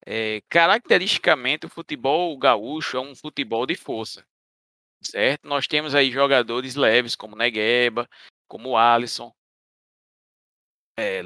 [0.06, 4.26] é, caracteristicamente o futebol gaúcho é um futebol de força,
[5.04, 5.48] certo?
[5.48, 8.10] Nós temos aí jogadores leves como Negueba,
[8.48, 9.34] como Alisson,
[10.98, 11.22] é,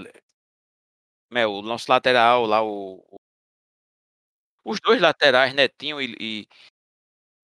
[1.32, 3.18] é, o nosso lateral lá, o, o,
[4.64, 6.48] os dois laterais, Netinho e, e,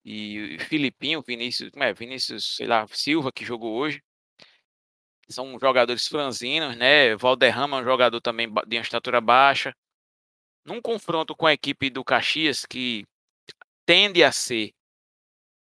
[0.05, 4.03] e Filipinho, Vinícius, é, Vinícius, sei lá, Silva, que jogou hoje,
[5.27, 7.15] são jogadores franzinos, né?
[7.15, 9.75] Valderrama é um jogador também de uma estatura baixa.
[10.63, 13.03] Num confronto com a equipe do Caxias, que
[13.85, 14.73] tende a ser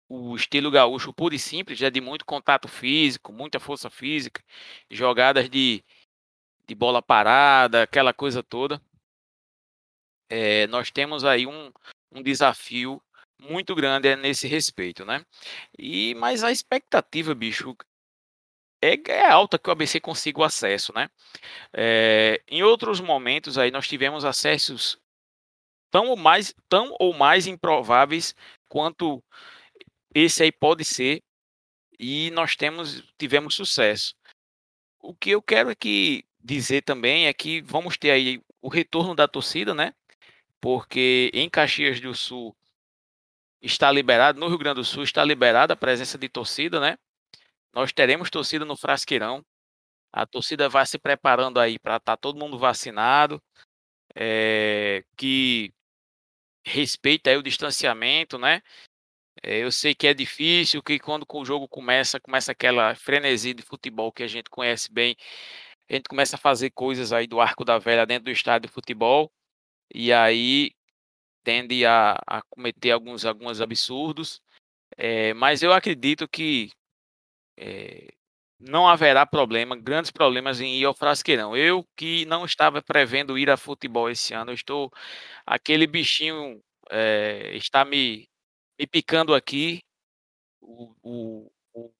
[0.08, 4.42] o estilo gaúcho puro e simples, é de muito contato físico, muita força física,
[4.88, 5.84] jogadas de,
[6.66, 8.80] de bola parada, aquela coisa toda.
[10.28, 11.72] É, nós temos aí um,
[12.12, 13.02] um desafio
[13.40, 15.24] muito grande nesse respeito, né?
[15.78, 17.76] E mas a expectativa, bicho,
[18.82, 21.08] é, é alta que o ABC consiga o acesso, né?
[21.72, 24.98] É, em outros momentos aí nós tivemos acessos
[25.90, 28.34] tão ou mais, tão ou mais improváveis
[28.68, 29.22] quanto
[30.14, 31.22] esse aí pode ser
[31.98, 34.14] e nós temos tivemos sucesso.
[35.00, 39.28] O que eu quero aqui dizer também é que vamos ter aí o retorno da
[39.28, 39.92] torcida, né?
[40.60, 42.54] Porque em Caxias do Sul
[43.62, 46.98] está liberado, no Rio Grande do Sul está liberada a presença de torcida, né?
[47.72, 49.44] Nós teremos torcida no Frasqueirão.
[50.12, 53.40] A torcida vai se preparando aí para estar tá todo mundo vacinado,
[54.14, 55.72] é, que
[56.64, 58.62] respeita o distanciamento, né?
[59.42, 63.62] É, eu sei que é difícil, que quando o jogo começa, começa aquela frenesi de
[63.62, 65.16] futebol que a gente conhece bem.
[65.88, 68.74] A gente começa a fazer coisas aí do arco da velha dentro do estádio de
[68.74, 69.32] futebol
[69.94, 70.72] e aí
[71.44, 74.40] tende a, a cometer alguns, alguns absurdos.
[74.96, 76.70] É, mas eu acredito que
[77.58, 78.08] é,
[78.58, 81.56] não haverá problema, grandes problemas em ir ao Frasqueirão.
[81.56, 84.90] Eu que não estava prevendo ir a futebol esse ano, estou
[85.46, 86.60] aquele bichinho
[86.90, 88.28] é, está me,
[88.78, 89.80] me picando aqui,
[90.60, 91.92] o, o, o,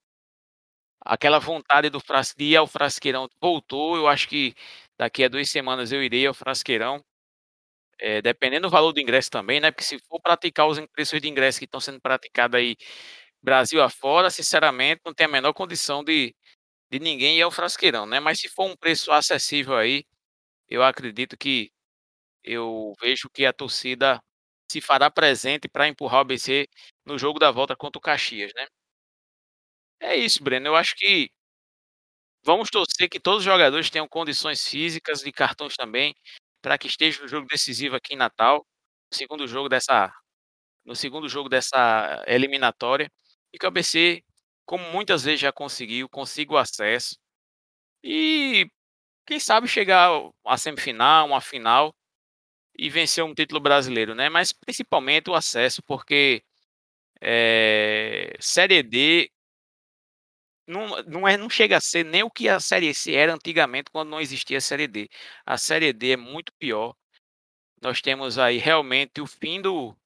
[1.01, 2.01] aquela vontade do
[2.36, 3.97] de ir ao Frasqueirão voltou.
[3.97, 4.55] Eu acho que
[4.99, 7.03] daqui a duas semanas eu irei ao Frasqueirão.
[8.01, 9.70] É, dependendo do valor do ingresso também, né?
[9.70, 12.76] Porque se for praticar os preços de ingresso que estão sendo praticados aí
[13.42, 16.34] Brasil afora, sinceramente, não tem a menor condição de,
[16.92, 18.20] de ninguém ir ao frasqueirão, né?
[18.20, 20.05] Mas se for um preço acessível aí,
[20.68, 21.70] eu acredito que
[22.44, 24.20] eu vejo que a torcida
[24.70, 26.68] se fará presente para empurrar o ABC
[27.07, 28.66] no jogo da volta contra o Caxias, né?
[29.98, 30.66] É isso, Breno.
[30.68, 31.30] Eu acho que
[32.44, 36.14] vamos torcer que todos os jogadores tenham condições físicas e cartões também
[36.62, 38.66] para que esteja no jogo decisivo aqui em Natal,
[39.12, 40.12] segundo jogo dessa
[40.84, 43.11] no segundo jogo dessa eliminatória
[43.52, 44.22] e que o ABC,
[44.66, 47.16] como muitas vezes já conseguiu, consiga o acesso.
[48.04, 48.68] E
[49.26, 50.11] quem sabe chegar
[50.46, 51.94] à semifinal, uma final
[52.78, 54.28] e vencer um título brasileiro, né?
[54.28, 56.42] Mas principalmente o acesso, porque
[57.22, 59.30] é, Série D
[60.70, 63.90] não, não, é, não chega a ser nem o que a Série C era antigamente,
[63.90, 65.08] quando não existia a Série D.
[65.46, 66.94] A Série D é muito pior.
[67.82, 69.96] Nós temos aí realmente o fim do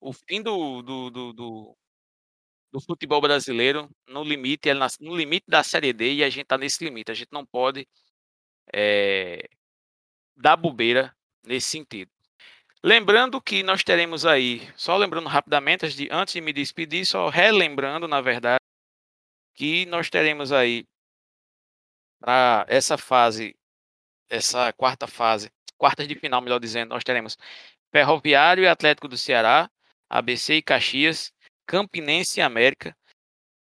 [0.00, 1.76] o fim do, do, do, do
[2.72, 4.68] do futebol brasileiro no limite,
[5.00, 7.10] no limite da Série D e a gente está nesse limite.
[7.10, 7.86] A gente não pode
[8.72, 9.48] é,
[10.36, 12.10] dar bobeira nesse sentido.
[12.82, 18.20] Lembrando que nós teremos aí, só lembrando rapidamente, antes de me despedir, só relembrando, na
[18.20, 18.57] verdade,
[19.58, 20.86] que nós teremos aí
[22.20, 23.56] para essa fase,
[24.30, 27.36] essa quarta fase, quartas de final, melhor dizendo, nós teremos
[27.90, 29.68] Ferroviário e Atlético do Ceará,
[30.08, 31.32] ABC e Caxias,
[31.66, 32.96] Campinense e América,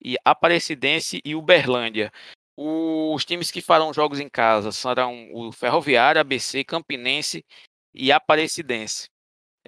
[0.00, 2.12] e Aparecidense e Uberlândia.
[2.56, 7.44] Os times que farão jogos em casa serão o Ferroviário, ABC, Campinense
[7.92, 9.08] e Aparecidense.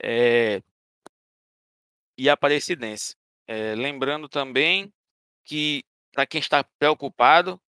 [0.00, 0.62] É...
[2.16, 3.16] E Aparecidense.
[3.48, 3.74] É...
[3.74, 4.92] Lembrando também
[5.44, 5.82] que,
[6.12, 7.60] para quem está preocupado,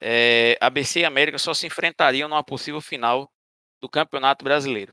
[0.00, 0.56] é...
[0.60, 3.30] ABC e América só se enfrentariam numa possível final
[3.80, 4.92] do Campeonato Brasileiro.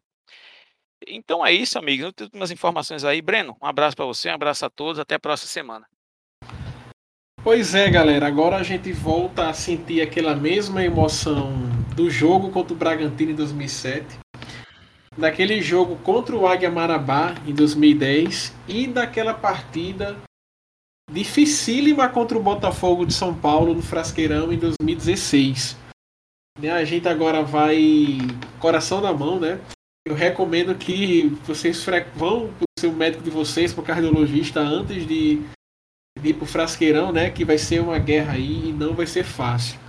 [1.08, 2.14] Então é isso, amigos.
[2.34, 3.22] Umas informações aí.
[3.22, 5.00] Breno, um abraço para você, um abraço a todos.
[5.00, 5.88] Até a próxima semana.
[7.44, 8.28] Pois é, galera.
[8.28, 11.54] Agora a gente volta a sentir aquela mesma emoção
[11.96, 14.20] do jogo contra o Bragantino em 2007,
[15.18, 20.16] daquele jogo contra o Águia Marabá em 2010 e daquela partida
[21.12, 25.78] dificílima contra o Botafogo de São Paulo no Frasqueirão em 2016.
[26.59, 28.18] Né, a gente agora vai
[28.59, 29.59] coração na mão, né?
[30.05, 31.86] Eu recomendo que vocês
[32.16, 35.41] vão para o seu médico de vocês, para o cardiologista, antes de,
[36.20, 37.30] de ir para o frasqueirão, né?
[37.30, 39.80] Que vai ser uma guerra aí e não vai ser fácil.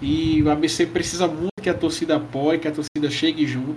[0.00, 3.76] E o ABC precisa muito que a torcida apoie, que a torcida chegue junto.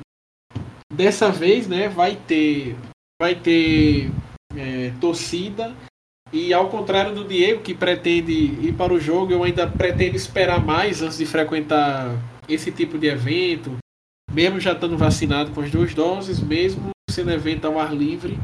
[0.94, 1.90] Dessa vez, né?
[1.90, 2.76] Vai ter,
[3.20, 4.12] vai ter
[4.56, 5.76] é, torcida.
[6.34, 10.64] E ao contrário do Diego, que pretende ir para o jogo, eu ainda pretendo esperar
[10.64, 12.16] mais antes de frequentar
[12.48, 13.78] esse tipo de evento,
[14.32, 18.40] mesmo já estando vacinado com as duas doses, mesmo sendo evento ao ar livre,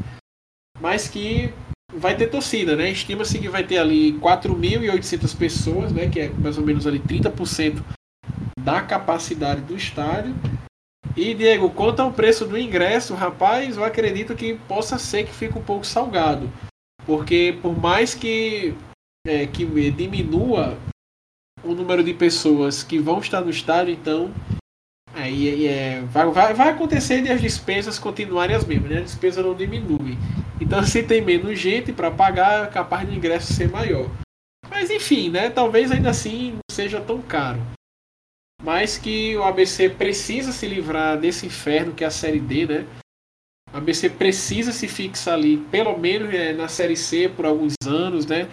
[0.78, 1.52] mas que
[1.94, 2.90] vai ter torcida, né?
[2.90, 6.08] Estima-se que vai ter ali 4.800 pessoas, né?
[6.10, 7.82] Que é mais ou menos ali 30%
[8.60, 10.34] da capacidade do estádio.
[11.16, 15.58] E Diego, quanto ao preço do ingresso, rapaz, eu acredito que possa ser que fique
[15.58, 16.52] um pouco salgado,
[17.08, 18.74] porque por mais que
[19.26, 20.78] é, que diminua
[21.64, 24.30] o número de pessoas que vão estar no estádio, então
[25.14, 28.98] Aí é, vai, vai, vai acontecer de as despesas continuarem as mesmas, né?
[28.98, 30.16] A despesa não diminui.
[30.60, 34.08] Então, se tem menos gente para pagar, é capaz do ingresso ser maior.
[34.70, 35.50] Mas enfim, né?
[35.50, 37.60] Talvez ainda assim não seja tão caro.
[38.62, 42.86] Mas que o ABC precisa se livrar desse inferno que é a Série D, né?
[43.72, 48.26] O ABC precisa se fixar ali, pelo menos é, na Série C por alguns anos,
[48.26, 48.48] né?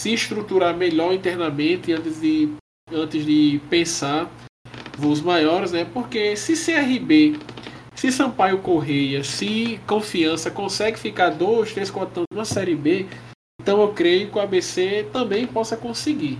[0.00, 2.52] Se estruturar melhor internamente antes de,
[2.92, 4.30] antes de pensar
[4.96, 5.84] voos maiores, né?
[5.84, 7.38] Porque se CRB,
[7.94, 13.06] se Sampaio Correia, se Confiança consegue ficar dois, três, quatro anos na Série B,
[13.60, 16.38] então eu creio que o ABC também possa conseguir.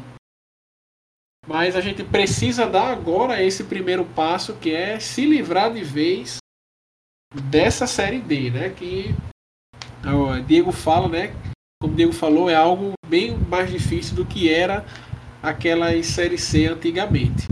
[1.47, 6.42] Mas a gente precisa dar agora esse primeiro passo que é se livrar de vez
[7.35, 8.71] dessa série D, né?
[8.71, 9.15] Que
[10.05, 11.35] o Diego fala, né?
[11.81, 14.85] Como Diego falou, é algo bem mais difícil do que era
[15.43, 17.49] aquela série C antigamente.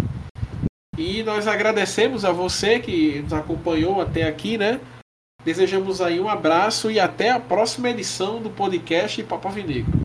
[0.96, 4.80] E nós agradecemos a você que nos acompanhou até aqui, né?
[5.44, 10.00] Desejamos aí um abraço e até a próxima edição do podcast Papo Vinegro.